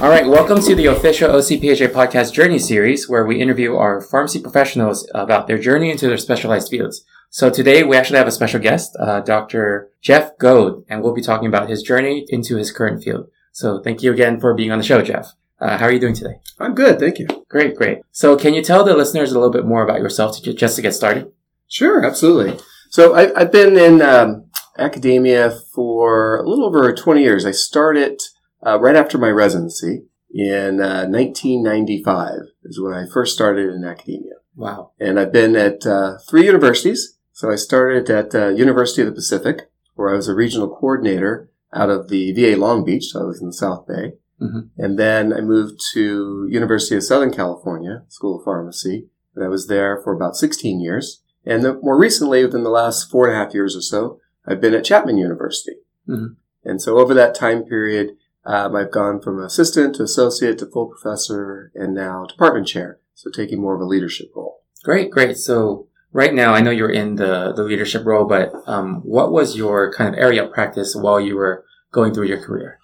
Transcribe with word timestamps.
All 0.00 0.10
right, 0.10 0.28
welcome 0.28 0.60
to 0.60 0.76
the 0.76 0.86
official 0.86 1.28
OCPHA 1.28 1.88
podcast 1.88 2.32
journey 2.32 2.60
series, 2.60 3.08
where 3.08 3.26
we 3.26 3.40
interview 3.40 3.74
our 3.74 4.00
pharmacy 4.00 4.40
professionals 4.40 5.10
about 5.12 5.48
their 5.48 5.58
journey 5.58 5.90
into 5.90 6.06
their 6.06 6.16
specialized 6.16 6.68
fields. 6.68 7.04
So 7.30 7.50
today 7.50 7.82
we 7.82 7.96
actually 7.96 8.18
have 8.18 8.28
a 8.28 8.30
special 8.30 8.60
guest, 8.60 8.96
uh, 9.00 9.22
Dr. 9.22 9.90
Jeff 10.00 10.38
Goad, 10.38 10.84
and 10.88 11.02
we'll 11.02 11.14
be 11.14 11.20
talking 11.20 11.48
about 11.48 11.68
his 11.68 11.82
journey 11.82 12.24
into 12.28 12.54
his 12.54 12.70
current 12.70 13.02
field. 13.02 13.26
So 13.50 13.82
thank 13.82 14.00
you 14.00 14.12
again 14.12 14.38
for 14.38 14.54
being 14.54 14.70
on 14.70 14.78
the 14.78 14.84
show, 14.84 15.02
Jeff. 15.02 15.32
Uh, 15.60 15.76
how 15.78 15.86
are 15.86 15.92
you 15.92 15.98
doing 15.98 16.14
today? 16.14 16.38
I'm 16.60 16.76
good, 16.76 17.00
thank 17.00 17.18
you. 17.18 17.26
Great, 17.48 17.74
great. 17.74 17.98
So 18.12 18.36
can 18.36 18.54
you 18.54 18.62
tell 18.62 18.84
the 18.84 18.96
listeners 18.96 19.32
a 19.32 19.34
little 19.34 19.52
bit 19.52 19.66
more 19.66 19.82
about 19.82 19.98
yourself 19.98 20.40
to, 20.42 20.54
just 20.54 20.76
to 20.76 20.82
get 20.82 20.94
started? 20.94 21.32
Sure, 21.66 22.06
absolutely. 22.06 22.56
So 22.90 23.16
I, 23.16 23.36
have 23.36 23.50
been 23.50 23.76
in 23.76 24.00
um, 24.00 24.48
academia 24.78 25.50
for 25.74 26.36
a 26.36 26.48
little 26.48 26.66
over 26.66 26.94
20 26.94 27.20
years. 27.20 27.44
I 27.44 27.50
started 27.50 28.22
uh, 28.64 28.78
right 28.80 28.96
after 28.96 29.18
my 29.18 29.30
residency 29.30 30.04
in 30.30 30.80
uh, 30.80 31.06
1995 31.06 32.40
is 32.64 32.80
when 32.80 32.92
I 32.92 33.06
first 33.12 33.34
started 33.34 33.72
in 33.72 33.84
academia. 33.84 34.34
Wow. 34.56 34.92
And 34.98 35.18
I've 35.18 35.32
been 35.32 35.56
at 35.56 35.86
uh, 35.86 36.18
three 36.28 36.44
universities. 36.44 37.18
So 37.32 37.50
I 37.50 37.54
started 37.56 38.10
at 38.10 38.34
uh, 38.34 38.48
University 38.48 39.02
of 39.02 39.08
the 39.08 39.14
Pacific, 39.14 39.70
where 39.94 40.10
I 40.10 40.16
was 40.16 40.28
a 40.28 40.34
regional 40.34 40.68
coordinator 40.68 41.50
out 41.72 41.90
of 41.90 42.08
the 42.08 42.32
VA 42.32 42.58
Long 42.58 42.84
Beach. 42.84 43.06
So 43.06 43.22
I 43.22 43.24
was 43.24 43.40
in 43.40 43.46
the 43.46 43.52
South 43.52 43.86
Bay. 43.86 44.14
Mm-hmm. 44.40 44.60
And 44.76 44.98
then 44.98 45.32
I 45.32 45.40
moved 45.40 45.80
to 45.92 46.48
University 46.50 46.96
of 46.96 47.04
Southern 47.04 47.32
California 47.32 48.02
School 48.08 48.38
of 48.38 48.44
Pharmacy. 48.44 49.08
And 49.34 49.44
I 49.44 49.48
was 49.48 49.68
there 49.68 50.00
for 50.02 50.12
about 50.12 50.36
16 50.36 50.80
years. 50.80 51.22
And 51.44 51.64
the, 51.64 51.74
more 51.74 51.98
recently, 51.98 52.44
within 52.44 52.64
the 52.64 52.70
last 52.70 53.10
four 53.10 53.28
and 53.28 53.36
a 53.36 53.42
half 53.42 53.54
years 53.54 53.76
or 53.76 53.80
so, 53.80 54.20
I've 54.46 54.60
been 54.60 54.74
at 54.74 54.84
Chapman 54.84 55.18
University. 55.18 55.76
Mm-hmm. 56.08 56.34
And 56.64 56.82
so 56.82 56.98
over 56.98 57.14
that 57.14 57.34
time 57.34 57.64
period, 57.64 58.16
um, 58.48 58.74
I've 58.74 58.90
gone 58.90 59.20
from 59.20 59.42
assistant 59.42 59.94
to 59.96 60.02
associate 60.02 60.58
to 60.58 60.66
full 60.66 60.86
professor 60.86 61.70
and 61.74 61.94
now 61.94 62.24
department 62.24 62.66
chair. 62.66 62.98
So 63.14 63.30
taking 63.30 63.60
more 63.60 63.74
of 63.74 63.80
a 63.82 63.84
leadership 63.84 64.28
role. 64.34 64.62
Great, 64.82 65.10
great. 65.10 65.36
So 65.36 65.88
right 66.12 66.32
now, 66.32 66.54
I 66.54 66.62
know 66.62 66.70
you're 66.70 66.90
in 66.90 67.16
the, 67.16 67.52
the 67.52 67.62
leadership 67.62 68.06
role, 68.06 68.26
but 68.26 68.52
um, 68.66 69.02
what 69.04 69.32
was 69.32 69.56
your 69.56 69.92
kind 69.92 70.14
of 70.14 70.18
area 70.18 70.44
of 70.44 70.52
practice 70.52 70.96
while 70.96 71.20
you 71.20 71.36
were 71.36 71.64
going 71.92 72.14
through 72.14 72.28
your 72.28 72.42
career? 72.42 72.78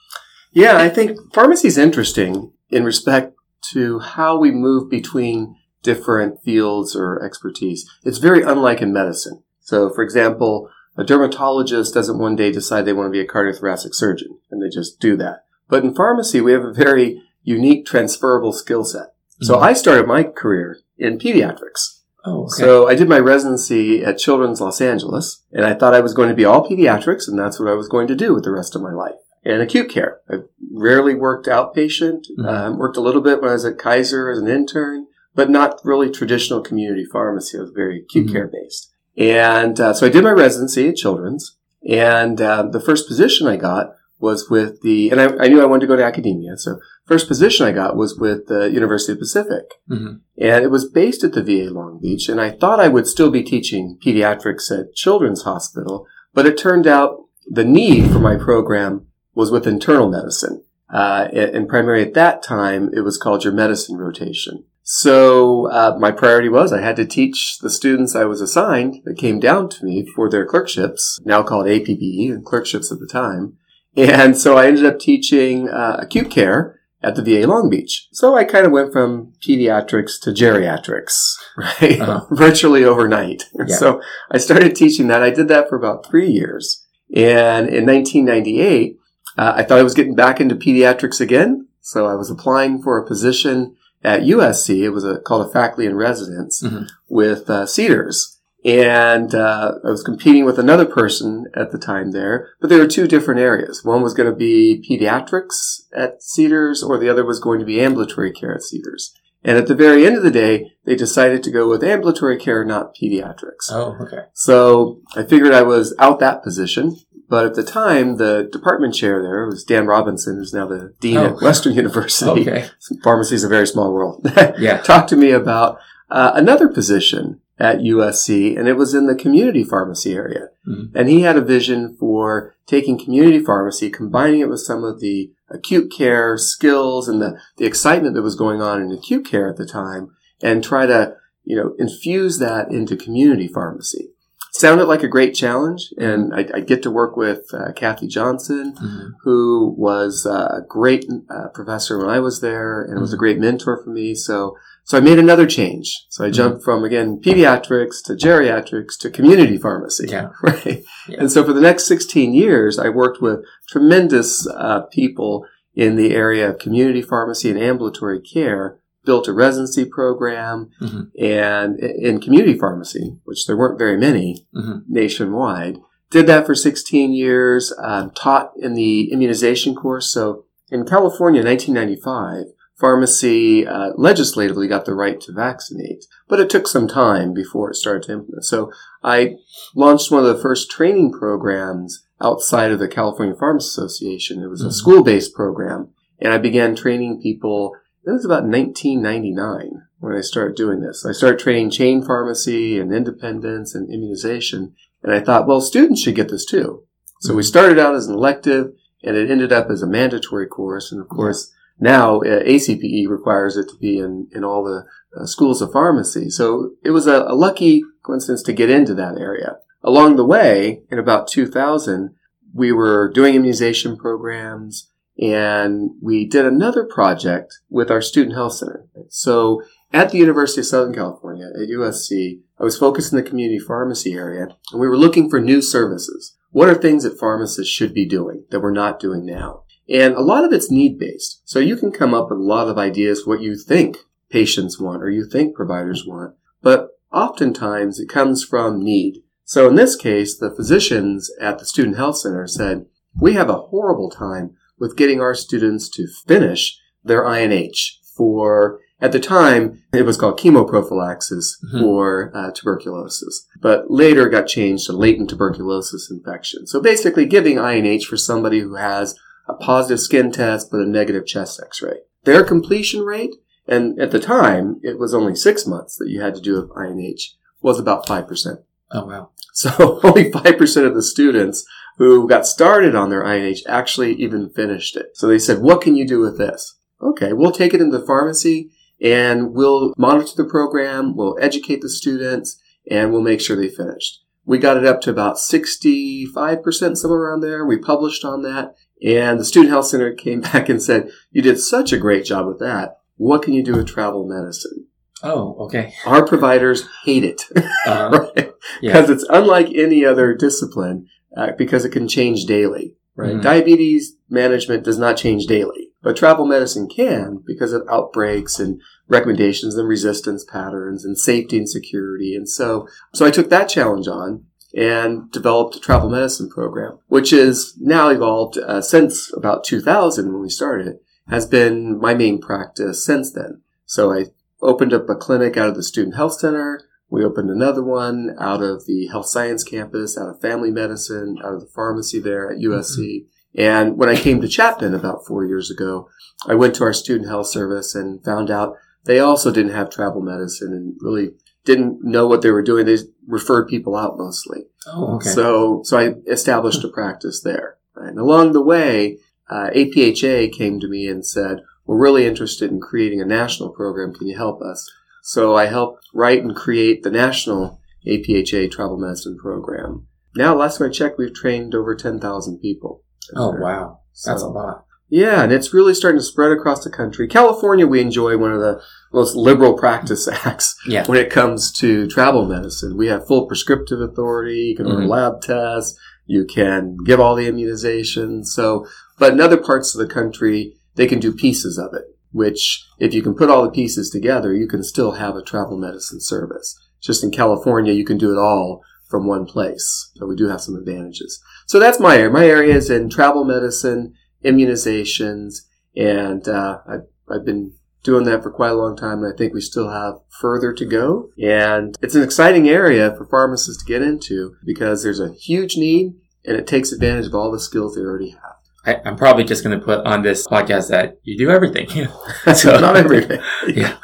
Yeah, 0.53 0.77
I 0.77 0.91
think 0.91 1.19
pharmacy 1.33 1.69
is 1.69 1.79
interesting 1.79 2.53
in 2.69 2.85
respect 2.85 3.35
to 3.73 4.01
how 4.01 4.39
we 4.39 4.51
move 4.51 4.91
between 4.91 5.57
different 5.83 6.43
fields 6.45 6.95
or 6.95 7.25
expertise. 7.25 7.89
It's 8.03 8.19
very 8.19 8.43
unlike 8.43 8.83
in 8.83 8.93
medicine. 8.93 9.43
So, 9.61 9.89
for 9.89 10.03
example, 10.05 10.69
a 10.97 11.05
dermatologist 11.05 11.95
doesn't 11.95 12.19
one 12.19 12.37
day 12.37 12.53
decide 12.53 12.83
they 12.83 12.93
want 12.93 13.07
to 13.07 13.11
be 13.11 13.21
a 13.21 13.27
cardiothoracic 13.27 13.95
surgeon, 13.95 14.39
and 14.51 14.63
they 14.63 14.69
just 14.69 15.01
do 15.01 15.17
that. 15.17 15.44
But 15.69 15.85
in 15.85 15.95
pharmacy, 15.95 16.41
we 16.41 16.53
have 16.53 16.65
a 16.65 16.73
very 16.73 17.23
unique 17.43 17.87
transferable 17.87 18.53
skill 18.53 18.85
set. 18.85 19.09
Mm-hmm. 19.09 19.47
So 19.47 19.59
I 19.59 19.73
started 19.73 20.07
my 20.07 20.23
career 20.23 20.79
in 20.97 21.19
pediatrics. 21.19 22.01
Oh, 22.25 22.45
okay. 22.45 22.63
So 22.63 22.89
I 22.89 22.95
did 22.95 23.09
my 23.09 23.19
residency 23.19 24.03
at 24.03 24.19
Children's 24.19 24.61
Los 24.61 24.81
Angeles, 24.81 25.43
and 25.53 25.67
I 25.67 25.75
thought 25.75 25.95
I 25.95 26.01
was 26.01 26.15
going 26.15 26.31
to 26.31 26.35
be 26.35 26.45
all 26.45 26.69
pediatrics, 26.69 27.29
and 27.29 27.39
that's 27.39 27.61
what 27.61 27.69
I 27.69 27.75
was 27.75 27.89
going 27.89 28.07
to 28.09 28.15
do 28.15 28.35
with 28.35 28.45
the 28.45 28.53
rest 28.53 28.75
of 28.75 28.83
my 28.83 28.93
life 28.93 29.17
and 29.45 29.61
acute 29.61 29.91
care. 29.91 30.21
I 30.31 30.37
rarely 30.73 31.15
worked 31.15 31.47
outpatient. 31.47 32.27
Mm-hmm. 32.39 32.47
Um, 32.47 32.79
worked 32.79 32.97
a 32.97 33.03
little 33.03 33.21
bit 33.21 33.41
when 33.41 33.51
I 33.51 33.55
was 33.55 33.65
at 33.65 33.79
Kaiser 33.79 34.31
as 34.31 34.39
an 34.39 34.49
intern, 34.49 35.07
but 35.35 35.51
not 35.51 35.81
really 35.85 36.11
traditional 36.11 36.63
community 36.63 37.05
pharmacy. 37.05 37.59
I 37.59 37.63
was 37.63 37.71
very 37.71 38.01
acute 38.01 38.27
mm-hmm. 38.27 38.35
care 38.35 38.49
based. 38.49 38.93
And 39.17 39.79
uh, 39.79 39.93
so 39.93 40.07
I 40.07 40.11
did 40.11 40.25
my 40.25 40.31
residency 40.31 40.89
at 40.89 40.97
Children's, 40.97 41.57
and 41.89 42.41
uh, 42.41 42.63
the 42.63 42.81
first 42.81 43.07
position 43.07 43.47
I 43.47 43.57
got 43.57 43.95
was 44.25 44.51
with 44.51 44.81
the, 44.83 45.11
and 45.11 45.21
I, 45.21 45.45
I, 45.45 45.49
knew 45.49 45.63
I 45.63 45.67
wanted 45.67 45.83
to 45.83 45.87
go 45.87 45.97
to 45.97 46.05
academia. 46.05 46.57
So 46.57 46.81
first 47.05 47.29
position 47.29 47.67
I 47.67 47.73
got 47.73 47.97
was 47.97 48.19
with 48.19 48.47
the 48.47 48.71
University 48.71 49.13
of 49.13 49.19
Pacific, 49.19 49.75
mm-hmm. 49.89 50.15
and 50.39 50.65
it 50.65 50.71
was 50.71 50.91
based 50.91 51.23
at 51.23 51.33
the 51.33 51.43
VA 51.43 51.73
Long 51.73 52.01
Beach. 52.01 52.29
And 52.29 52.41
I 52.41 52.51
thought 52.51 52.81
I 52.81 52.89
would 52.89 53.07
still 53.07 53.31
be 53.31 53.43
teaching 53.43 53.99
pediatrics 54.05 54.77
at 54.77 54.95
Children's 54.95 55.43
Hospital, 55.43 56.07
but 56.33 56.47
it 56.47 56.59
turned 56.59 56.87
out 56.87 57.21
the 57.47 57.65
need 57.65 58.11
for 58.11 58.19
my 58.19 58.37
program 58.37 59.07
was 59.35 59.51
with 59.51 59.67
internal 59.67 60.11
medicine. 60.11 60.65
Uh, 60.93 61.29
and 61.33 61.69
primarily 61.69 62.05
at 62.05 62.15
that 62.15 62.43
time, 62.43 62.91
it 62.95 63.01
was 63.01 63.19
called 63.19 63.45
your 63.45 63.53
medicine 63.53 63.97
rotation. 63.97 64.65
So 64.87 65.71
uh, 65.71 65.97
my 65.99 66.11
priority 66.11 66.51
was 66.51 66.73
I 66.73 66.83
had 66.83 66.97
to 66.97 67.07
teach 67.07 67.59
the 67.59 67.71
students 67.71 68.15
I 68.15 68.25
was 68.25 68.43
assigned 68.43 69.01
that 69.05 69.17
came 69.17 69.41
down 69.41 69.71
to 69.71 69.85
me 69.85 70.07
for 70.15 70.29
their 70.29 70.45
clerkships, 70.45 71.19
now 71.25 71.43
called 71.43 71.67
APPE 71.67 72.31
and 72.31 72.45
clerkships 72.45 72.93
at 72.93 73.01
the 73.01 73.07
time. 73.07 73.57
And 73.97 74.37
so 74.37 74.57
I 74.57 74.67
ended 74.67 74.87
up 74.87 74.99
teaching 74.99 75.69
uh, 75.69 75.99
acute 76.01 76.31
care 76.31 76.81
at 77.03 77.15
the 77.15 77.23
VA 77.23 77.47
Long 77.47 77.69
Beach. 77.69 78.09
So 78.13 78.35
I 78.35 78.45
kind 78.45 78.65
of 78.65 78.73
went 78.73 78.93
from 78.93 79.35
pediatrics 79.47 80.21
to 80.23 80.31
geriatrics, 80.31 81.35
right? 81.57 82.01
Uh-huh. 82.01 82.25
Virtually 82.31 82.85
overnight. 82.85 83.45
Yeah. 83.55 83.77
So 83.77 84.03
I 84.31 84.39
started 84.39 84.75
teaching 84.75 85.09
that. 85.09 85.23
I 85.23 85.31
did 85.31 85.49
that 85.49 85.69
for 85.69 85.77
about 85.77 86.07
three 86.07 86.31
years. 86.31 86.85
And 87.15 87.69
in 87.69 87.87
1998, 87.87 88.99
uh, 89.37 89.53
I 89.57 89.63
thought 89.63 89.79
I 89.79 89.83
was 89.83 89.95
getting 89.95 90.15
back 90.15 90.41
into 90.41 90.55
pediatrics 90.55 91.21
again. 91.21 91.69
So 91.81 92.07
I 92.07 92.15
was 92.15 92.31
applying 92.31 92.81
for 92.83 92.99
a 92.99 93.07
position 93.07 93.77
at 94.03 94.23
USC. 94.23 94.83
It 94.83 94.91
was 94.91 95.05
a, 95.05 95.19
called 95.19 95.47
a 95.47 95.53
faculty 95.53 95.87
in 95.87 95.97
residence 95.97 96.63
mm-hmm. 96.63 96.85
with 97.09 97.51
uh, 97.51 97.67
Cedars. 97.67 98.34
And 98.65 99.35
uh, 99.35 99.75
I 99.85 99.91
was 99.91 100.03
competing 100.03 100.47
with 100.47 100.59
another 100.59 100.87
person 100.87 101.47
at 101.55 101.71
the 101.71 101.79
time 101.79 102.13
there, 102.13 102.51
but 102.61 102.71
there 102.71 102.79
were 102.79 102.87
two 102.87 103.07
different 103.07 103.41
areas. 103.41 103.85
One 103.85 104.03
was 104.03 104.15
going 104.15 104.31
to 104.31 104.37
be 104.37 104.83
pediatrics 104.89 105.83
at 105.95 106.23
Cedars, 106.23 106.83
or 106.83 106.99
the 106.99 107.11
other 107.11 107.27
was 107.27 107.41
going 107.41 107.61
to 107.61 107.67
be 107.67 107.81
ambulatory 107.81 108.33
care 108.33 108.55
at 108.55 108.63
Cedars. 108.63 109.15
And 109.45 109.59
at 109.59 109.67
the 109.67 109.75
very 109.75 110.07
end 110.07 110.17
of 110.17 110.23
the 110.23 110.31
day, 110.31 110.73
they 110.87 110.97
decided 110.97 111.43
to 111.43 111.51
go 111.51 111.69
with 111.69 111.85
ambulatory 111.85 112.39
care, 112.39 112.65
not 112.65 112.97
pediatrics. 112.97 113.71
Oh, 113.71 113.99
okay. 114.01 114.25
So 114.33 115.03
I 115.15 115.25
figured 115.25 115.53
I 115.53 115.63
was 115.63 115.95
out 115.99 116.19
that 116.21 116.43
position. 116.43 116.97
But 117.29 117.47
at 117.47 117.55
the 117.55 117.65
time, 117.65 118.17
the 118.17 118.49
department 118.51 118.95
chair 118.95 119.23
there 119.23 119.47
was 119.47 119.65
Dan 119.65 119.87
Robinson, 119.87 120.37
who's 120.37 120.53
now 120.53 120.67
the 120.67 120.95
dean 121.01 121.17
oh. 121.19 121.27
at 121.27 121.43
Western 121.43 121.75
University. 121.75 122.43
Okay. 122.43 122.69
Pharmacy 123.03 123.35
is 123.35 123.45
a 123.45 123.49
very 123.49 123.67
small 123.67 123.93
world. 123.93 124.27
yeah. 124.59 124.79
Talked 124.83 125.09
to 125.11 125.17
me 125.17 125.31
about 125.31 125.79
uh, 126.11 126.33
another 126.35 126.69
position 126.69 127.41
at 127.59 127.79
USC, 127.79 128.59
and 128.59 128.67
it 128.67 128.77
was 128.77 128.95
in 128.95 129.07
the 129.07 129.15
community 129.15 129.63
pharmacy 129.63 130.15
area. 130.15 130.49
Mm-hmm. 130.67 130.97
And 130.97 131.09
he 131.09 131.21
had 131.21 131.37
a 131.37 131.45
vision 131.45 131.97
for 131.99 132.57
taking 132.67 132.99
community 132.99 133.39
pharmacy, 133.39 133.91
combining 133.91 134.41
it 134.41 134.49
with 134.49 134.61
some 134.61 134.83
of 134.83 135.01
the 135.01 135.33
acute 135.49 135.93
care 135.93 136.37
skills 136.37 137.09
and 137.09 137.23
the, 137.23 137.39
the 137.57 137.67
excitement 137.67 138.15
that 138.15 138.23
was 138.23 138.35
going 138.35 138.61
on 138.61 138.81
in 138.83 138.91
acute 138.91 139.25
care 139.25 139.49
at 139.49 139.57
the 139.57 139.67
time, 139.67 140.11
and 140.43 140.65
try 140.65 140.87
to, 140.87 141.15
you 141.45 141.57
know, 141.57 141.75
infuse 141.79 142.39
that 142.39 142.71
into 142.71 142.97
community 142.97 143.47
pharmacy. 143.47 144.11
Sounded 144.53 144.85
like 144.85 145.03
a 145.03 145.09
great 145.09 145.35
challenge, 145.35 145.93
and 145.99 146.33
I, 146.33 146.47
I 146.55 146.61
get 146.61 146.83
to 146.85 146.91
work 146.91 147.17
with 147.17 147.53
uh, 147.53 147.73
Kathy 147.73 148.07
Johnson, 148.07 148.75
mm-hmm. 148.75 149.09
who 149.23 149.75
was 149.77 150.27
uh, 150.27 150.59
a 150.59 150.67
great 150.67 151.07
uh, 151.29 151.49
professor 151.49 151.99
when 151.99 152.09
I 152.09 152.21
was 152.21 152.41
there, 152.41 152.81
and 152.81 152.93
mm-hmm. 152.93 153.01
was 153.01 153.13
a 153.13 153.17
mm-hmm. 153.17 153.21
great 153.21 153.39
mentor 153.39 153.81
for 153.83 153.91
me. 153.91 154.15
So 154.15 154.57
so 154.85 154.99
I 154.99 155.01
made 155.01 155.19
another 155.19 155.47
change. 155.47 156.05
So 156.11 156.25
I 156.25 156.29
mm-hmm. 156.29 156.35
jumped 156.35 156.65
from 156.65 156.85
again 156.85 157.21
pediatrics 157.21 158.03
to 158.05 158.13
geriatrics 158.13 158.99
to 159.01 159.11
community 159.11 159.57
pharmacy. 159.59 160.09
Yeah. 160.09 160.29
Right. 160.43 160.85
Yeah. 161.09 161.21
And 161.21 161.33
so 161.33 161.43
for 161.45 161.55
the 161.55 161.61
next 161.61 161.87
16 161.87 162.35
years, 162.35 162.79
I 162.79 162.91
worked 162.91 163.23
with 163.23 163.45
tremendous 163.69 164.47
uh, 164.47 164.83
people 164.93 165.47
in 165.75 165.97
the 165.97 166.15
area 166.15 166.51
of 166.51 166.59
community 166.59 167.01
pharmacy 167.01 167.51
and 167.51 167.59
ambulatory 167.59 168.21
care, 168.21 168.79
built 169.05 169.27
a 169.27 169.33
residency 169.33 169.87
program 169.87 170.71
mm-hmm. 170.81 171.03
and 171.19 171.79
in 171.81 172.21
community 172.21 172.59
pharmacy, 172.59 173.19
which 173.25 173.47
there 173.47 173.57
weren't 173.57 173.79
very 173.79 173.97
many 173.97 174.47
mm-hmm. 174.55 174.81
nationwide. 174.87 175.79
Did 176.11 176.27
that 176.27 176.47
for 176.47 176.55
16 176.55 177.13
years, 177.13 177.73
um, 177.83 178.11
taught 178.11 178.53
in 178.57 178.75
the 178.75 179.11
immunization 179.11 179.75
course. 179.75 180.11
So 180.11 180.45
in 180.71 180.85
California, 180.85 181.43
1995, 181.43 182.55
pharmacy 182.79 183.67
uh, 183.67 183.91
legislatively 183.97 184.67
got 184.67 184.85
the 184.85 184.95
right 184.95 185.21
to 185.21 185.33
vaccinate, 185.33 186.05
but 186.29 186.41
it 186.41 186.51
took 186.51 186.67
some 186.67 186.89
time 186.89 187.33
before 187.33 187.71
it 187.71 187.77
started 187.77 188.03
to 188.05 188.13
implement. 188.13 188.45
So 188.45 188.73
I 189.03 189.37
launched 189.75 190.11
one 190.11 190.25
of 190.25 190.35
the 190.35 190.43
first 190.43 190.71
training 190.71 191.13
programs 191.13 192.07
outside 192.21 192.73
of 192.73 192.79
the 192.79 192.89
California 192.89 193.35
Pharmacy 193.35 193.67
Association. 193.67 194.43
It 194.43 194.49
was 194.49 194.61
a 194.61 194.65
mm-hmm. 194.65 194.73
school-based 194.73 195.35
program, 195.35 195.91
and 196.21 196.33
I 196.33 196.39
began 196.39 196.75
training 196.75 197.21
people. 197.23 197.77
It 198.07 198.11
was 198.11 198.25
about 198.25 198.45
1999 198.45 199.83
when 199.99 200.15
I 200.15 200.21
started 200.21 200.57
doing 200.57 200.81
this. 200.81 201.07
I 201.07 201.13
started 201.13 201.39
training 201.39 201.71
chain 201.71 202.05
pharmacy 202.05 202.79
and 202.79 202.93
independence 202.93 203.75
and 203.75 203.89
immunization, 203.93 204.75
and 205.03 205.15
I 205.15 205.21
thought, 205.21 205.47
well, 205.47 205.61
students 205.61 206.03
should 206.03 206.17
get 206.17 206.29
this 206.29 206.45
too. 206.45 206.85
So 207.21 207.31
mm-hmm. 207.31 207.37
we 207.37 207.43
started 207.45 207.79
out 207.79 207.95
as 207.95 208.09
an 208.09 208.15
elective, 208.15 208.73
and 209.03 209.17
it 209.17 209.31
ended 209.31 209.53
up 209.53 209.69
as 209.71 209.83
a 209.83 209.87
mandatory 209.87 210.49
course, 210.49 210.91
and 210.91 211.01
of 211.01 211.09
course. 211.09 211.53
Now, 211.79 212.21
uh, 212.21 212.43
ACPE 212.45 213.09
requires 213.09 213.57
it 213.57 213.69
to 213.69 213.77
be 213.77 213.99
in, 213.99 214.29
in 214.33 214.45
all 214.45 214.65
the 214.65 214.87
uh, 215.21 215.27
schools 215.27 215.61
of 215.61 215.73
pharmacy. 215.73 216.31
So 216.31 216.73
it 216.85 216.91
was 216.91 217.07
a, 217.07 217.23
a, 217.23 217.35
lucky 217.35 217.83
coincidence 218.05 218.43
to 218.45 218.53
get 218.53 218.71
into 218.71 218.95
that 218.95 219.19
area. 219.19 219.59
Along 219.83 220.17
the 220.17 220.25
way, 220.25 220.83
in 220.91 220.99
about 220.99 221.29
2000, 221.29 222.15
we 222.53 222.73
were 222.73 223.11
doing 223.13 223.35
immunization 223.35 223.97
programs 223.97 224.91
And 225.17 225.93
we 226.03 226.27
did 226.27 226.45
another 226.45 226.85
project 226.85 227.61
with 227.71 227.91
our 227.91 228.03
student 228.03 228.35
health 228.35 228.55
center. 228.55 228.87
So 229.09 229.63
at 229.93 230.11
the 230.11 230.19
University 230.19 230.61
of 230.61 230.67
Southern 230.67 230.95
California, 230.95 231.47
at 231.47 231.69
USC, 231.69 232.41
I 232.59 232.65
was 232.65 232.79
focused 232.79 233.13
in 233.13 233.17
the 233.17 233.29
community 233.29 233.59
pharmacy 233.59 234.15
area, 234.15 234.49
and 234.73 234.81
we 234.81 234.89
were 234.89 234.97
looking 234.97 235.31
for 235.31 235.41
new 235.41 235.63
services. 235.63 236.37
What 236.51 236.69
are 236.69 236.75
things 236.75 237.05
that 237.05 237.19
pharmacists 237.19 237.73
should 237.73 237.95
be 237.95 238.07
doing 238.07 238.45
that 238.51 238.61
we're 238.61 238.73
not 238.73 239.01
doing 239.01 239.25
now? 239.25 239.64
And 239.89 240.15
a 240.15 240.21
lot 240.21 240.45
of 240.45 240.53
it's 240.53 240.71
need 240.71 240.99
based. 240.99 241.43
So 241.45 241.59
you 241.59 241.77
can 241.77 241.93
come 241.93 242.15
up 242.15 242.31
with 242.31 242.39
a 242.39 242.43
lot 242.43 242.69
of 242.69 242.79
ideas 242.79 243.27
what 243.27 243.43
you 243.43 243.57
think 243.57 243.99
patients 244.31 244.81
want 244.81 245.03
or 245.03 245.11
you 245.11 245.29
think 245.29 245.55
providers 245.55 246.05
want. 246.07 246.35
But 246.63 246.91
oftentimes 247.13 248.01
it 248.01 248.09
comes 248.09 248.45
from 248.45 248.83
need. 248.83 249.23
So 249.45 249.69
in 249.69 249.75
this 249.75 249.95
case, 249.95 250.37
the 250.39 250.55
physicians 250.55 251.31
at 251.41 251.59
the 251.59 251.67
Student 251.67 251.97
Health 251.97 252.19
Center 252.19 252.47
said, 252.47 252.87
we 253.21 253.35
have 253.35 253.51
a 253.51 253.61
horrible 253.61 254.11
time 254.11 254.57
with 254.79 254.97
getting 254.97 255.21
our 255.21 255.35
students 255.35 255.89
to 255.91 256.09
finish 256.27 256.79
their 257.05 257.23
INH 257.23 257.77
for, 258.17 258.81
at 259.01 259.13
the 259.13 259.21
time, 259.21 259.83
it 259.93 260.07
was 260.07 260.17
called 260.17 260.39
chemoprophylaxis 260.39 261.63
mm-hmm. 261.63 261.81
for 261.81 262.33
uh, 262.35 262.51
tuberculosis, 262.53 263.47
but 263.61 263.91
later 263.91 264.29
got 264.29 264.47
changed 264.47 264.87
to 264.87 264.93
latent 264.93 265.31
tuberculosis 265.31 266.11
infection. 266.11 266.67
So 266.67 266.81
basically 266.81 267.27
giving 267.27 267.57
INH 267.57 268.05
for 268.05 268.17
somebody 268.17 268.61
who 268.61 268.77
has 268.77 269.15
a 269.49 269.55
positive 269.55 270.01
skin 270.01 270.31
test 270.33 270.71
but 270.71 270.81
a 270.81 270.87
negative 270.87 271.27
chest 271.27 271.61
x-ray. 271.63 271.99
Their 272.25 272.45
completion 272.45 273.03
rate, 273.03 273.37
and 273.67 274.01
at 274.01 274.11
the 274.11 274.21
time, 274.21 274.81
it 274.83 274.99
was 274.99 275.15
only 275.15 275.35
six 275.35 275.67
months 275.67 275.97
that 275.97 276.09
you 276.09 276.21
had 276.21 276.35
to 276.35 276.41
do 276.41 276.59
a 276.59 276.67
INH, 276.69 277.35
was 277.61 277.79
about 277.79 278.07
5%. 278.07 278.63
Oh, 278.93 279.07
wow. 279.07 279.31
So 279.53 280.01
only 280.05 280.31
5% 280.31 280.87
of 280.87 280.95
the 280.95 281.03
students 281.03 281.65
who 281.99 282.29
got 282.29 282.47
started 282.47 282.95
on 282.95 283.11
their 283.11 283.23
INH 283.23 283.61
actually 283.69 284.15
even 284.15 284.51
finished 284.51 284.97
it. 284.97 285.17
So 285.17 285.29
they 285.29 285.39
said, 285.39 285.61
what 285.61 285.81
can 285.81 285.97
you 285.97 286.07
do 286.07 286.21
with 286.21 286.39
this? 286.39 286.77
Okay, 287.01 287.33
we'll 287.33 287.53
take 287.53 287.75
it 287.75 287.81
into 287.81 287.99
the 287.99 288.07
pharmacy 288.07 288.71
and 289.01 289.53
we'll 289.53 289.93
monitor 289.97 290.33
the 290.37 290.49
program, 290.49 291.17
we'll 291.17 291.39
educate 291.41 291.83
the 291.83 291.89
students, 291.89 292.61
and 292.91 293.13
we'll 293.13 293.23
make 293.23 293.41
sure 293.41 293.57
they 293.57 293.69
finished. 293.69 294.24
We 294.47 294.59
got 294.59 294.77
it 294.77 294.85
up 294.85 295.01
to 295.03 295.11
about 295.11 295.37
65%, 295.37 296.97
somewhere 296.97 297.21
around 297.21 297.41
there. 297.41 297.65
We 297.65 297.79
published 297.79 298.25
on 298.25 298.43
that. 298.43 298.75
And 299.05 299.39
the 299.41 299.45
Student 299.45 299.71
Health 299.71 299.87
Center 299.87 300.13
came 300.13 300.41
back 300.53 300.69
and 300.69 300.83
said, 300.83 301.11
You 301.31 301.43
did 301.43 301.59
such 301.59 301.93
a 301.93 301.99
great 301.99 302.25
job 302.25 302.47
with 302.47 302.59
that. 302.61 302.99
What 303.17 303.43
can 303.43 303.53
you 303.53 303.63
do 303.63 303.77
with 303.77 303.87
travel 303.87 304.27
medicine? 304.27 304.87
Oh, 305.23 305.55
okay. 305.67 305.95
Our 306.05 306.27
providers 306.27 306.87
hate 307.05 307.25
it. 307.25 307.45
Uh-huh. 307.87 308.29
right? 308.37 308.53
Because 308.81 309.09
yeah. 309.09 309.15
it's 309.15 309.27
unlike 309.31 309.69
any 309.75 310.05
other 310.05 310.35
discipline 310.35 311.09
uh, 311.37 311.53
because 311.57 311.85
it 311.85 311.91
can 311.91 312.09
change 312.09 312.45
daily, 312.45 312.95
right? 313.17 313.33
Mm-hmm. 313.33 313.41
Diabetes 313.41 314.17
management 314.29 314.85
does 314.85 314.99
not 314.99 315.17
change 315.17 315.47
daily, 315.47 315.84
but 316.05 316.17
travel 316.17 316.47
medicine 316.47 316.87
can 316.87 317.43
because 317.45 317.73
of 317.73 317.83
outbreaks 317.91 318.61
and 318.61 318.81
recommendations 319.09 319.75
and 319.75 319.89
resistance 319.89 320.45
patterns 320.45 321.05
and 321.05 321.19
safety 321.19 321.57
and 321.57 321.69
security. 321.69 322.37
And 322.37 322.49
so, 322.49 322.87
so 323.15 323.25
I 323.25 323.31
took 323.31 323.49
that 323.49 323.71
challenge 323.71 324.07
on 324.07 324.45
and 324.77 325.31
developed 325.33 325.77
a 325.77 325.81
travel 325.81 326.11
medicine 326.11 326.51
program, 326.51 326.99
which 327.07 327.33
is 327.33 327.75
now 327.81 328.11
evolved 328.11 328.59
uh, 328.59 328.83
since 328.83 329.33
about 329.35 329.65
2000 329.65 330.31
when 330.31 330.43
we 330.43 330.51
started 330.51 330.99
has 331.29 331.47
been 331.47 331.99
my 331.99 332.13
main 332.13 332.39
practice 332.39 333.05
since 333.05 333.33
then. 333.33 333.63
So 333.87 334.13
I 334.13 334.27
opened 334.61 334.93
up 334.93 335.09
a 335.09 335.15
clinic 335.15 335.57
out 335.57 335.69
of 335.69 335.75
the 335.75 335.83
Student 335.83 336.17
Health 336.17 336.35
Center. 336.35 336.83
We 337.09 337.25
opened 337.25 337.49
another 337.49 337.83
one 337.83 338.37
out 338.39 338.63
of 338.63 338.85
the 338.87 339.07
health 339.07 339.27
science 339.27 339.65
campus, 339.65 340.19
out 340.19 340.29
of 340.29 340.41
family 340.41 340.71
medicine, 340.71 341.39
out 341.43 341.55
of 341.55 341.61
the 341.61 341.67
pharmacy 341.67 342.19
there 342.19 342.51
at 342.51 342.59
USC. 342.59 342.99
Mm-hmm. 342.99 343.29
And 343.57 343.97
when 343.97 344.09
I 344.09 344.17
came 344.17 344.41
to 344.41 344.49
Chapman 344.49 344.95
about 344.95 345.27
four 345.27 345.45
years 345.45 345.71
ago, 345.71 346.09
I 346.47 346.55
went 346.55 346.75
to 346.77 346.85
our 346.85 346.93
student 346.93 347.29
health 347.29 347.47
service 347.47 347.95
and 347.95 348.25
found 348.25 348.51
out 348.51 348.77
they 349.05 349.21
also 349.21 349.53
didn't 349.53 349.73
have 349.73 349.91
travel 349.91 350.23
medicine 350.23 350.73
and 350.73 350.97
really 351.01 351.31
didn't 351.65 352.03
know 352.03 352.27
what 352.27 352.43
they 352.43 352.51
were 352.51 352.63
doing. 352.63 352.85
They 352.85 352.99
referred 353.27 353.69
people 353.69 353.97
out 353.97 354.19
mostly. 354.19 354.65
Oh, 354.87 355.17
okay. 355.17 355.31
So, 355.31 355.83
so 355.85 355.99
I 355.99 356.15
established 356.31 356.85
a 356.85 356.89
practice 356.89 357.43
there. 357.43 357.79
Right? 357.95 358.09
And 358.09 358.19
along 358.19 358.53
the 358.53 358.63
way, 358.63 359.19
uh, 359.49 359.71
APHA 359.75 360.53
came 360.53 360.81
to 360.81 360.89
me 360.89 361.07
and 361.07 361.25
said, 361.25 361.61
we're 361.87 362.01
really 362.01 362.27
interested 362.27 362.71
in 362.71 362.81
creating 362.81 363.21
a 363.21 363.27
national 363.27 363.71
program. 363.71 364.15
Can 364.15 364.27
you 364.27 364.37
help 364.37 364.63
us? 364.63 364.91
So 365.23 365.55
I 365.55 365.67
helped 365.67 366.07
write 366.13 366.43
and 366.43 366.57
create 366.57 367.03
the 367.03 367.11
national 367.11 367.81
APHA 368.07 368.71
travel 368.71 368.99
medicine 368.99 369.39
program. 369.39 370.07
Now, 370.37 370.55
last 370.55 370.79
time 370.79 370.89
I 370.89 370.93
checked, 370.93 371.19
we've 371.19 371.33
trained 371.33 371.75
over 371.75 371.95
10,000 371.95 372.59
people. 372.59 373.04
Oh, 373.35 373.51
wow. 373.51 374.01
That's 374.25 374.41
so, 374.41 374.49
a 374.49 374.51
lot. 374.51 374.85
Yeah, 375.11 375.43
and 375.45 375.53
it's 375.53 375.75
really 375.75 375.95
starting 375.95 376.19
to 376.19 376.25
spread 376.25 376.51
across 376.51 376.83
the 376.83 376.91
country. 376.91 377.29
California, 377.29 377.87
we 377.87 378.01
enjoy 378.01 378.37
one 378.37 378.53
of 378.53 378.61
the 378.61 378.83
most 379.13 379.37
liberal 379.37 379.75
practice 379.75 380.27
acts 380.45 380.75
yeah. 380.89 381.07
when 381.07 381.19
it 381.19 381.31
comes 381.31 381.71
to 381.79 382.07
travel 382.09 382.47
medicine. 382.47 382.97
We 382.97 383.09
have 383.09 383.27
full 383.27 383.47
prescriptive 383.47 384.01
authority. 384.01 384.59
You 384.59 384.77
can 384.77 384.87
mm-hmm. 384.87 384.95
order 384.95 385.07
lab 385.07 385.41
tests. 385.41 385.99
You 386.27 386.45
can 386.47 386.97
give 387.05 387.21
all 387.21 387.35
the 387.37 387.49
immunizations. 387.49 388.47
So, 388.47 388.87
but 389.19 389.33
in 389.33 389.41
other 389.41 389.59
parts 389.59 389.95
of 389.95 390.01
the 390.07 390.13
country, 390.13 390.75
they 390.95 391.07
can 391.07 391.21
do 391.21 391.33
pieces 391.33 391.79
of 391.79 391.93
it, 391.95 392.05
which 392.33 392.85
if 392.99 393.13
you 393.13 393.23
can 393.23 393.35
put 393.35 393.51
all 393.51 393.63
the 393.63 393.71
pieces 393.71 394.11
together, 394.11 394.55
you 394.55 394.67
can 394.67 394.83
still 394.83 395.13
have 395.13 395.37
a 395.37 395.43
travel 395.43 395.77
medicine 395.77 396.21
service. 396.21 396.77
Just 397.01 397.23
in 397.23 397.31
California, 397.31 397.93
you 397.93 398.05
can 398.05 398.17
do 398.17 398.33
it 398.33 398.39
all 398.39 398.83
from 399.15 399.29
one 399.29 399.47
place. 399.47 400.11
So 400.17 400.27
we 400.27 400.35
do 400.35 400.49
have 400.49 400.61
some 400.61 400.75
advantages. 400.75 401.41
So 401.67 401.79
that's 401.79 402.01
my 402.01 402.17
area. 402.17 402.31
My 402.31 402.47
area 402.47 402.75
is 402.75 402.91
in 402.91 403.09
travel 403.09 403.45
medicine, 403.45 404.15
immunizations, 404.45 405.59
and 405.95 406.49
uh, 406.49 406.79
I've, 406.85 407.07
I've 407.31 407.45
been 407.45 407.75
doing 408.03 408.25
that 408.25 408.43
for 408.43 408.51
quite 408.51 408.73
a 408.73 408.75
long 408.75 408.97
time, 408.97 409.23
and 409.23 409.33
I 409.33 409.37
think 409.37 409.55
we 409.55 409.61
still 409.61 409.89
have 409.89 410.15
further 410.41 410.73
to 410.73 410.85
go. 410.85 411.31
And 411.41 411.97
it's 412.03 412.17
an 412.17 412.25
exciting 412.25 412.69
area 412.69 413.15
for 413.17 413.25
pharmacists 413.25 413.85
to 413.85 413.89
get 413.89 414.03
into 414.03 414.57
because 414.67 415.05
there's 415.05 415.21
a 415.21 415.33
huge 415.33 415.77
need, 415.77 416.15
and 416.45 416.57
it 416.57 416.67
takes 416.67 416.91
advantage 416.91 417.27
of 417.27 417.37
all 417.37 417.53
the 417.53 417.61
skills 417.61 417.95
they 417.95 418.03
already 418.03 418.31
have. 418.31 418.41
I, 418.85 419.09
am 419.09 419.15
probably 419.15 419.45
just 419.45 419.63
going 419.63 419.79
to 419.79 419.85
put 419.85 420.05
on 420.05 420.23
this 420.23 420.45
podcast 420.45 420.89
that 420.89 421.21
you 421.23 421.39
do 421.39 421.51
everything. 421.51 421.89
so, 422.57 422.81
not 422.81 422.97
everything. 422.97 423.41
yeah. 423.69 423.97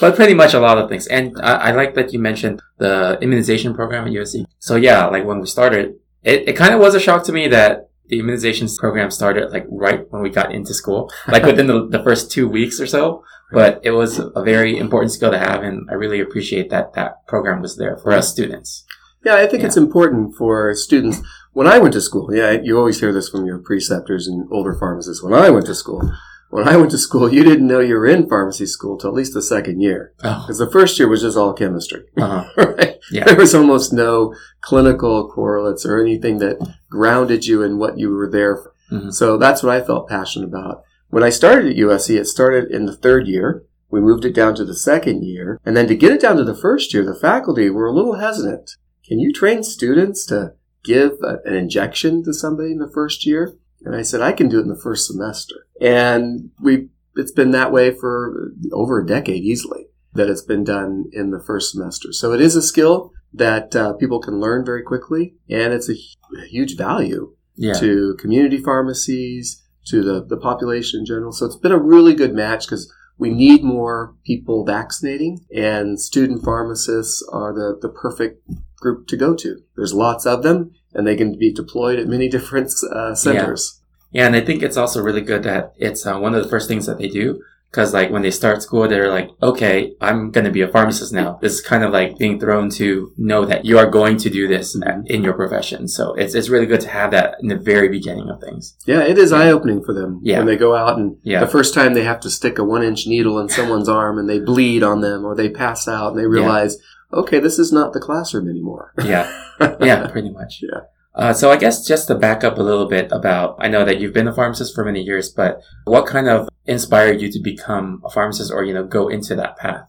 But 0.00 0.16
pretty 0.16 0.34
much 0.34 0.54
a 0.54 0.60
lot 0.60 0.78
of 0.78 0.88
things. 0.88 1.06
And 1.06 1.36
I, 1.42 1.54
I, 1.54 1.70
like 1.72 1.94
that 1.94 2.12
you 2.12 2.18
mentioned 2.18 2.62
the 2.78 3.18
immunization 3.20 3.74
program 3.74 4.06
at 4.06 4.12
USC. 4.12 4.44
So 4.58 4.76
yeah, 4.76 5.06
like 5.06 5.24
when 5.24 5.40
we 5.40 5.46
started, 5.46 5.94
it, 6.22 6.48
it 6.48 6.52
kind 6.56 6.74
of 6.74 6.80
was 6.80 6.94
a 6.94 7.00
shock 7.00 7.24
to 7.24 7.32
me 7.32 7.48
that 7.48 7.88
the 8.08 8.20
immunizations 8.20 8.78
program 8.78 9.10
started 9.10 9.50
like 9.50 9.66
right 9.68 10.10
when 10.10 10.22
we 10.22 10.30
got 10.30 10.52
into 10.52 10.74
school, 10.74 11.10
like 11.28 11.44
within 11.44 11.66
the, 11.66 11.88
the 11.88 12.02
first 12.02 12.30
two 12.30 12.48
weeks 12.48 12.80
or 12.80 12.86
so. 12.86 13.24
But 13.52 13.80
it 13.84 13.92
was 13.92 14.18
a 14.18 14.42
very 14.42 14.76
important 14.76 15.12
skill 15.12 15.30
to 15.30 15.38
have. 15.38 15.62
And 15.62 15.88
I 15.88 15.94
really 15.94 16.20
appreciate 16.20 16.68
that 16.70 16.94
that 16.94 17.26
program 17.26 17.62
was 17.62 17.76
there 17.76 17.96
for 17.96 18.12
us 18.12 18.28
students. 18.28 18.84
Yeah, 19.24 19.36
I 19.36 19.46
think 19.46 19.62
yeah. 19.62 19.66
it's 19.66 19.76
important 19.76 20.36
for 20.36 20.74
students. 20.74 21.20
When 21.52 21.66
I 21.66 21.78
went 21.78 21.94
to 21.94 22.00
school, 22.00 22.34
yeah, 22.34 22.52
you 22.52 22.76
always 22.76 23.00
hear 23.00 23.12
this 23.12 23.28
from 23.28 23.46
your 23.46 23.58
preceptors 23.58 24.28
and 24.28 24.46
older 24.52 24.74
pharmacists. 24.74 25.22
When 25.22 25.32
I 25.32 25.50
went 25.50 25.66
to 25.66 25.74
school, 25.74 26.12
when 26.50 26.68
I 26.68 26.76
went 26.76 26.90
to 26.92 26.98
school, 26.98 27.32
you 27.32 27.42
didn't 27.42 27.66
know 27.66 27.80
you 27.80 27.94
were 27.96 28.06
in 28.06 28.28
pharmacy 28.28 28.66
school 28.66 28.96
till 28.96 29.10
at 29.10 29.16
least 29.16 29.34
the 29.34 29.42
second 29.42 29.80
year. 29.80 30.12
Because 30.16 30.60
oh. 30.60 30.64
the 30.64 30.70
first 30.70 30.98
year 30.98 31.08
was 31.08 31.22
just 31.22 31.36
all 31.36 31.52
chemistry. 31.52 32.04
Uh-huh. 32.16 32.44
right? 32.56 32.96
Yeah. 33.10 33.24
There 33.24 33.36
was 33.36 33.54
almost 33.54 33.92
no 33.92 34.34
clinical 34.60 35.28
correlates 35.28 35.84
or 35.84 36.00
anything 36.00 36.38
that 36.38 36.74
grounded 36.90 37.46
you 37.46 37.62
in 37.62 37.78
what 37.78 37.98
you 37.98 38.10
were 38.10 38.30
there 38.30 38.56
for. 38.56 38.72
Mm-hmm. 38.92 39.10
So 39.10 39.36
that's 39.36 39.62
what 39.62 39.74
I 39.74 39.84
felt 39.84 40.08
passionate 40.08 40.46
about. 40.46 40.82
When 41.08 41.22
I 41.22 41.30
started 41.30 41.70
at 41.70 41.76
USC, 41.76 42.16
it 42.18 42.26
started 42.26 42.70
in 42.70 42.86
the 42.86 42.96
third 42.96 43.26
year. 43.26 43.64
We 43.90 44.00
moved 44.00 44.24
it 44.24 44.34
down 44.34 44.54
to 44.56 44.64
the 44.64 44.74
second 44.74 45.24
year. 45.24 45.60
And 45.64 45.76
then 45.76 45.86
to 45.88 45.96
get 45.96 46.12
it 46.12 46.20
down 46.20 46.36
to 46.36 46.44
the 46.44 46.56
first 46.56 46.92
year, 46.92 47.04
the 47.04 47.14
faculty 47.14 47.70
were 47.70 47.86
a 47.86 47.92
little 47.92 48.16
hesitant. 48.16 48.72
Can 49.04 49.18
you 49.18 49.32
train 49.32 49.62
students 49.62 50.26
to 50.26 50.54
give 50.84 51.12
a, 51.22 51.38
an 51.44 51.54
injection 51.54 52.24
to 52.24 52.32
somebody 52.32 52.72
in 52.72 52.78
the 52.78 52.90
first 52.90 53.26
year? 53.26 53.56
And 53.84 53.94
I 53.94 54.02
said, 54.02 54.20
I 54.20 54.32
can 54.32 54.48
do 54.48 54.58
it 54.58 54.62
in 54.62 54.68
the 54.68 54.80
first 54.80 55.06
semester. 55.06 55.54
And 55.80 56.50
we, 56.60 56.88
it's 57.14 57.32
been 57.32 57.52
that 57.52 57.72
way 57.72 57.92
for 57.92 58.52
over 58.72 59.00
a 59.00 59.06
decade 59.06 59.44
easily 59.44 59.86
that 60.14 60.28
it's 60.28 60.42
been 60.42 60.64
done 60.64 61.04
in 61.12 61.30
the 61.30 61.40
first 61.40 61.72
semester. 61.72 62.12
So 62.12 62.32
it 62.32 62.40
is 62.40 62.56
a 62.56 62.62
skill 62.62 63.12
that 63.32 63.76
uh, 63.76 63.92
people 63.94 64.20
can 64.20 64.40
learn 64.40 64.64
very 64.64 64.82
quickly, 64.82 65.34
and 65.48 65.72
it's 65.72 65.90
a, 65.90 65.92
a 65.92 66.46
huge 66.46 66.76
value 66.76 67.34
yeah. 67.54 67.74
to 67.74 68.16
community 68.18 68.58
pharmacies, 68.58 69.62
to 69.86 70.02
the, 70.02 70.24
the 70.24 70.36
population 70.36 71.00
in 71.00 71.06
general. 71.06 71.32
So 71.32 71.46
it's 71.46 71.56
been 71.56 71.72
a 71.72 71.78
really 71.78 72.14
good 72.14 72.34
match 72.34 72.66
because 72.66 72.92
we 73.18 73.30
need 73.30 73.62
more 73.62 74.14
people 74.24 74.64
vaccinating, 74.64 75.40
and 75.54 76.00
student 76.00 76.44
pharmacists 76.44 77.26
are 77.32 77.52
the, 77.52 77.78
the 77.80 77.88
perfect 77.88 78.42
group 78.76 79.06
to 79.08 79.16
go 79.16 79.34
to. 79.34 79.60
There's 79.76 79.94
lots 79.94 80.26
of 80.26 80.42
them, 80.42 80.72
and 80.96 81.06
they 81.06 81.16
can 81.16 81.38
be 81.38 81.52
deployed 81.52 81.98
at 81.98 82.08
many 82.08 82.28
different 82.28 82.72
uh, 82.92 83.14
centers. 83.14 83.80
Yeah. 84.10 84.22
yeah. 84.22 84.26
and 84.26 84.36
I 84.36 84.40
think 84.46 84.62
it's 84.62 84.76
also 84.76 85.02
really 85.02 85.20
good 85.20 85.42
that 85.44 85.72
it's 85.76 86.06
uh, 86.06 86.18
one 86.18 86.34
of 86.34 86.42
the 86.42 86.48
first 86.48 86.66
things 86.68 86.86
that 86.86 86.98
they 86.98 87.08
do 87.08 87.40
Because 87.70 87.92
like 87.92 88.10
when 88.10 88.22
they 88.22 88.30
start 88.30 88.62
school, 88.62 88.88
they're 88.88 89.10
like, 89.18 89.28
okay, 89.42 89.76
I'm 90.00 90.30
going 90.30 90.46
to 90.46 90.50
be 90.58 90.62
a 90.62 90.68
pharmacist 90.68 91.12
now. 91.12 91.38
This 91.42 91.54
is 91.54 91.60
kind 91.60 91.84
of 91.84 91.90
like 91.92 92.16
being 92.16 92.40
thrown 92.40 92.70
to 92.80 93.12
know 93.18 93.44
that 93.44 93.64
you 93.68 93.76
are 93.80 93.90
going 93.90 94.16
to 94.24 94.30
do 94.30 94.48
this 94.48 94.74
in 95.14 95.22
your 95.26 95.34
profession. 95.34 95.88
So 95.88 96.14
it's, 96.14 96.34
it's 96.34 96.48
really 96.48 96.64
good 96.72 96.80
to 96.82 96.88
have 96.88 97.10
that 97.10 97.34
in 97.42 97.48
the 97.48 97.58
very 97.72 97.88
beginning 97.88 98.30
of 98.30 98.40
things. 98.40 98.76
Yeah, 98.86 99.02
it 99.02 99.18
is 99.18 99.30
eye 99.32 99.50
opening 99.50 99.82
for 99.84 99.92
them 99.92 100.20
Yeah. 100.22 100.38
when 100.38 100.46
they 100.46 100.56
go 100.56 100.74
out 100.74 100.96
and 100.98 101.16
Yeah. 101.22 101.40
the 101.40 101.54
first 101.56 101.74
time 101.74 101.92
they 101.92 102.04
have 102.04 102.20
to 102.20 102.30
stick 102.30 102.56
a 102.58 102.64
one 102.64 102.84
inch 102.90 103.06
needle 103.06 103.38
in 103.42 103.48
someone's 103.58 103.90
arm 103.90 104.16
and 104.18 104.28
they 104.30 104.38
bleed 104.38 104.82
on 104.82 104.98
them 105.02 105.24
or 105.26 105.34
they 105.34 105.50
pass 105.50 105.86
out 105.86 106.10
and 106.12 106.18
they 106.18 106.26
realize, 106.26 106.78
okay, 107.12 107.38
this 107.38 107.58
is 107.58 107.72
not 107.72 107.92
the 107.92 108.00
classroom 108.00 108.48
anymore. 108.48 108.92
Yeah. 109.02 109.30
Yeah, 109.80 110.06
pretty 110.08 110.28
much. 110.30 110.60
Yeah. 110.62 110.80
Uh, 111.14 111.32
so 111.32 111.50
I 111.50 111.56
guess 111.56 111.86
just 111.86 112.08
to 112.08 112.14
back 112.14 112.44
up 112.44 112.58
a 112.58 112.62
little 112.62 112.86
bit 112.86 113.08
about, 113.10 113.56
I 113.58 113.68
know 113.68 113.86
that 113.86 113.98
you've 113.98 114.12
been 114.12 114.28
a 114.28 114.34
pharmacist 114.34 114.74
for 114.74 114.84
many 114.84 115.00
years, 115.00 115.30
but 115.30 115.62
what 115.86 116.04
kind 116.06 116.28
of 116.28 116.46
inspired 116.66 117.22
you 117.22 117.32
to 117.32 117.40
become 117.42 118.02
a 118.04 118.10
pharmacist 118.10 118.52
or, 118.52 118.64
you 118.64 118.74
know, 118.74 118.84
go 118.84 119.08
into 119.08 119.34
that 119.36 119.56
path? 119.56 119.88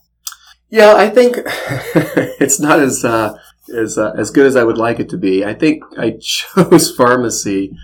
Yeah, 0.70 0.94
I 0.96 1.10
think 1.10 1.36
it's 2.40 2.60
not 2.62 2.80
as 2.80 3.04
uh, 3.04 3.38
as 3.76 3.98
uh, 3.98 4.12
as 4.18 4.32
good 4.32 4.46
as 4.46 4.56
I 4.56 4.64
would 4.64 4.78
like 4.78 5.00
it 5.02 5.10
to 5.10 5.18
be. 5.18 5.44
I 5.44 5.54
think 5.54 5.84
I 5.98 6.18
chose 6.22 6.96
pharmacy, 6.98 7.76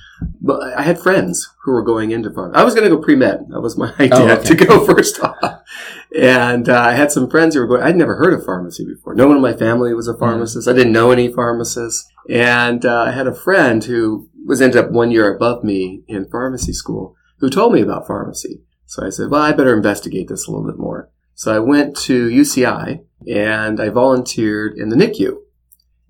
but 0.42 0.62
I 0.78 0.82
had 0.84 1.00
friends 1.00 1.50
who 1.64 1.72
were 1.74 1.84
going 1.84 2.12
into 2.12 2.32
pharmacy. 2.32 2.58
I 2.60 2.64
was 2.64 2.74
going 2.76 2.90
to 2.90 2.96
go 2.96 3.02
pre 3.02 3.16
med. 3.16 3.46
That 3.50 3.62
was 3.62 3.78
my 3.78 3.92
idea 4.00 4.10
Oh, 4.14 4.30
okay. 4.32 4.44
to 4.44 4.56
go 4.56 4.86
first 4.86 5.20
off. 5.22 5.53
And 6.20 6.70
uh, 6.70 6.80
I 6.80 6.94
had 6.94 7.12
some 7.12 7.30
friends 7.30 7.56
who 7.56 7.62
were 7.62 7.68
going. 7.68 7.82
I'd 7.82 7.96
never 7.96 8.16
heard 8.16 8.34
of 8.34 8.46
pharmacy 8.46 8.86
before. 8.86 9.16
No 9.16 9.28
one 9.28 9.38
in 9.38 9.42
my 9.42 9.54
family 9.54 9.94
was 9.94 10.08
a 10.08 10.18
pharmacist. 10.18 10.68
I 10.68 10.74
didn't 10.74 10.94
know 10.94 11.12
any 11.12 11.32
pharmacists. 11.32 12.08
And 12.30 12.86
uh, 12.86 13.04
I 13.04 13.12
had 13.12 13.28
a 13.28 13.36
friend 13.36 13.84
who 13.84 14.30
was 14.46 14.62
ended 14.62 14.84
up 14.84 14.92
one 14.92 15.12
year 15.12 15.34
above 15.34 15.64
me 15.64 16.04
in 16.08 16.30
pharmacy 16.30 16.74
school 16.74 17.16
who 17.40 17.50
told 17.50 17.74
me 17.74 17.82
about 17.82 18.08
pharmacy. 18.08 18.62
So 18.86 19.06
I 19.06 19.10
said, 19.10 19.30
well, 19.30 19.42
I 19.42 19.52
better 19.52 19.76
investigate 19.76 20.28
this 20.28 20.48
a 20.48 20.52
little 20.52 20.66
bit 20.66 20.78
more. 20.78 21.10
So 21.36 21.54
I 21.54 21.60
went 21.60 21.98
to 22.02 22.30
UCI 22.30 23.04
and 23.28 23.80
I 23.80 23.90
volunteered 23.90 24.78
in 24.78 24.90
the 24.90 24.96
NICU. 24.96 25.38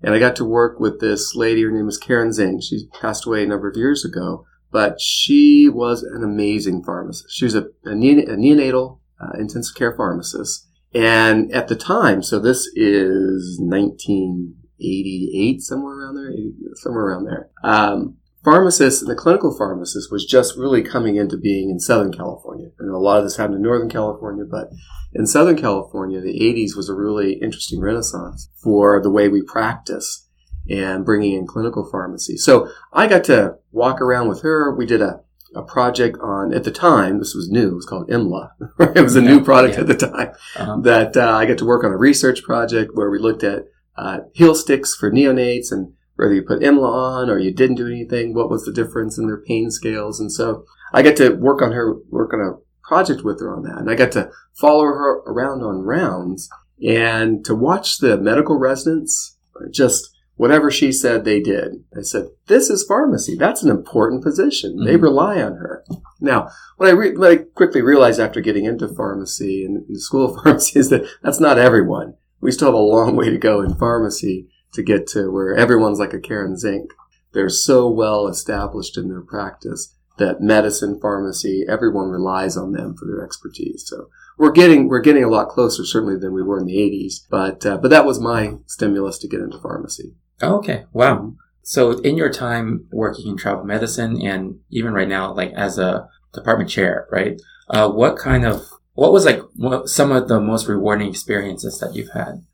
And 0.02 0.14
I 0.14 0.18
got 0.18 0.36
to 0.36 0.44
work 0.44 0.78
with 0.78 1.00
this 1.00 1.34
lady. 1.34 1.62
Her 1.62 1.70
name 1.70 1.86
was 1.86 1.96
Karen 1.96 2.32
Zing. 2.32 2.60
She 2.60 2.88
passed 3.00 3.26
away 3.26 3.42
a 3.42 3.46
number 3.46 3.68
of 3.68 3.76
years 3.76 4.04
ago, 4.04 4.44
but 4.70 5.00
she 5.00 5.68
was 5.68 6.02
an 6.02 6.22
amazing 6.22 6.84
pharmacist. 6.84 7.32
She 7.32 7.46
was 7.46 7.54
a, 7.54 7.68
a 7.84 7.94
neonatal 7.94 8.98
uh, 9.20 9.38
intensive 9.38 9.76
care 9.76 9.94
pharmacist. 9.96 10.68
And 10.94 11.52
at 11.52 11.68
the 11.68 11.76
time, 11.76 12.22
so 12.22 12.38
this 12.38 12.68
is 12.74 13.58
1988, 13.60 15.60
somewhere 15.60 15.98
around 15.98 16.14
there, 16.14 16.30
80 16.30 16.54
somewhere 16.74 17.06
around 17.06 17.24
there. 17.24 17.50
Um, 17.64 18.16
pharmacists 18.44 19.02
and 19.02 19.10
the 19.10 19.16
clinical 19.16 19.56
pharmacist 19.56 20.12
was 20.12 20.24
just 20.24 20.56
really 20.56 20.82
coming 20.82 21.16
into 21.16 21.36
being 21.36 21.70
in 21.70 21.80
Southern 21.80 22.12
California. 22.12 22.68
And 22.78 22.90
a 22.90 22.98
lot 22.98 23.18
of 23.18 23.24
this 23.24 23.36
happened 23.36 23.56
in 23.56 23.62
Northern 23.62 23.90
California, 23.90 24.44
but 24.48 24.68
in 25.14 25.26
Southern 25.26 25.56
California, 25.56 26.20
the 26.20 26.38
80s 26.38 26.76
was 26.76 26.88
a 26.88 26.94
really 26.94 27.34
interesting 27.34 27.80
renaissance 27.80 28.48
for 28.62 29.02
the 29.02 29.10
way 29.10 29.28
we 29.28 29.42
practice 29.42 30.28
and 30.68 31.04
bringing 31.04 31.34
in 31.34 31.46
clinical 31.46 31.88
pharmacy. 31.90 32.36
So 32.36 32.68
I 32.92 33.06
got 33.06 33.24
to 33.24 33.56
walk 33.72 34.00
around 34.00 34.28
with 34.28 34.42
her. 34.42 34.74
We 34.74 34.86
did 34.86 35.02
a, 35.02 35.20
a 35.54 35.62
project 35.62 36.18
on, 36.20 36.52
at 36.52 36.64
the 36.64 36.70
time, 36.70 37.18
this 37.18 37.34
was 37.34 37.48
new, 37.48 37.68
it 37.68 37.74
was 37.74 37.86
called 37.86 38.08
EMLA. 38.08 38.50
it 38.96 39.02
was 39.02 39.16
a 39.16 39.22
new 39.22 39.42
product 39.42 39.74
yeah. 39.74 39.80
at 39.80 39.86
the 39.86 39.94
time 39.94 40.32
Um, 40.56 40.82
that 40.82 41.16
uh, 41.16 41.36
I 41.36 41.46
got 41.46 41.58
to 41.58 41.64
work 41.64 41.84
on 41.84 41.92
a 41.92 41.96
research 41.96 42.42
project 42.42 42.92
where 42.94 43.10
we 43.10 43.18
looked 43.18 43.44
at 43.44 43.66
uh, 43.96 44.20
heel 44.32 44.54
sticks 44.54 44.94
for 44.94 45.10
neonates 45.10 45.70
and 45.70 45.92
whether 46.16 46.34
you 46.34 46.42
put 46.42 46.60
EMLA 46.60 46.92
on 46.92 47.30
or 47.30 47.38
you 47.38 47.52
didn't 47.52 47.76
do 47.76 47.86
anything, 47.86 48.34
what 48.34 48.50
was 48.50 48.64
the 48.64 48.72
difference 48.72 49.18
in 49.18 49.26
their 49.26 49.40
pain 49.40 49.70
scales. 49.70 50.20
And 50.20 50.32
so 50.32 50.64
I 50.92 51.02
got 51.02 51.16
to 51.16 51.30
work 51.30 51.62
on 51.62 51.72
her, 51.72 51.94
work 52.10 52.32
on 52.32 52.40
a 52.40 52.58
project 52.86 53.24
with 53.24 53.40
her 53.40 53.54
on 53.54 53.62
that. 53.64 53.78
And 53.78 53.90
I 53.90 53.94
got 53.94 54.12
to 54.12 54.30
follow 54.54 54.84
her 54.84 55.22
around 55.26 55.62
on 55.62 55.82
rounds 55.82 56.48
and 56.86 57.44
to 57.44 57.54
watch 57.54 57.98
the 57.98 58.16
medical 58.16 58.58
residents 58.58 59.36
just 59.70 60.13
whatever 60.36 60.70
she 60.70 60.90
said 60.92 61.24
they 61.24 61.40
did. 61.40 61.84
I 61.96 62.02
said, 62.02 62.28
this 62.48 62.70
is 62.70 62.84
pharmacy. 62.86 63.36
That's 63.36 63.62
an 63.62 63.70
important 63.70 64.22
position. 64.22 64.84
They 64.84 64.96
Mhm. 64.96 65.02
rely 65.02 65.42
on 65.42 65.54
her. 65.56 65.84
Now, 66.20 66.48
what 66.76 66.88
I, 66.88 66.92
re- 66.92 67.16
what 67.16 67.30
I 67.30 67.36
quickly 67.36 67.82
realized 67.82 68.18
after 68.20 68.40
getting 68.40 68.64
into 68.64 68.88
pharmacy 68.88 69.64
and 69.64 69.84
the 69.88 70.00
school 70.00 70.24
of 70.34 70.34
pharmacy 70.42 70.78
is 70.80 70.90
that 70.90 71.06
that's 71.22 71.40
not 71.40 71.58
everyone. 71.58 72.14
We 72.40 72.50
still 72.52 72.68
have 72.68 72.74
a 72.74 72.78
long 72.78 73.16
way 73.16 73.30
to 73.30 73.38
go 73.38 73.60
in 73.62 73.74
pharmacy 73.76 74.48
to 74.72 74.82
get 74.82 75.06
to 75.08 75.30
where 75.30 75.54
everyone's 75.54 75.98
like 75.98 76.12
a 76.12 76.20
Karen 76.20 76.56
Zink. 76.58 76.90
They're 77.32 77.48
so 77.48 77.88
well 77.88 78.26
established 78.28 78.96
in 78.98 79.08
their 79.08 79.22
practice 79.22 79.94
that 80.16 80.40
medicine, 80.40 81.00
pharmacy, 81.00 81.64
everyone 81.68 82.08
relies 82.08 82.56
on 82.56 82.70
them 82.72 82.94
for 82.96 83.04
their 83.04 83.24
expertise. 83.24 83.82
So 83.86 84.08
we're 84.38 84.52
getting 84.52 84.88
we're 84.88 85.00
getting 85.00 85.24
a 85.24 85.28
lot 85.28 85.48
closer, 85.48 85.84
certainly 85.84 86.16
than 86.16 86.32
we 86.32 86.42
were 86.42 86.58
in 86.60 86.66
the 86.66 86.76
'80s. 86.76 87.26
But 87.28 87.66
uh, 87.66 87.78
but 87.78 87.88
that 87.90 88.04
was 88.06 88.20
my 88.20 88.54
stimulus 88.66 89.18
to 89.18 89.28
get 89.28 89.40
into 89.40 89.58
pharmacy. 89.58 90.14
Oh, 90.42 90.56
okay. 90.56 90.84
Wow. 90.92 91.34
So 91.62 91.92
in 92.00 92.16
your 92.16 92.30
time 92.30 92.86
working 92.92 93.28
in 93.28 93.36
travel 93.36 93.64
medicine 93.64 94.20
and 94.20 94.58
even 94.70 94.92
right 94.92 95.08
now, 95.08 95.32
like 95.32 95.52
as 95.54 95.78
a 95.78 96.08
department 96.32 96.70
chair, 96.70 97.06
right? 97.10 97.40
Uh, 97.70 97.88
what 97.88 98.18
kind 98.18 98.44
of, 98.44 98.62
what 98.92 99.12
was 99.12 99.24
like 99.24 99.40
what, 99.56 99.88
some 99.88 100.12
of 100.12 100.28
the 100.28 100.40
most 100.40 100.68
rewarding 100.68 101.08
experiences 101.08 101.78
that 101.78 101.94
you've 101.94 102.12
had? 102.12 102.44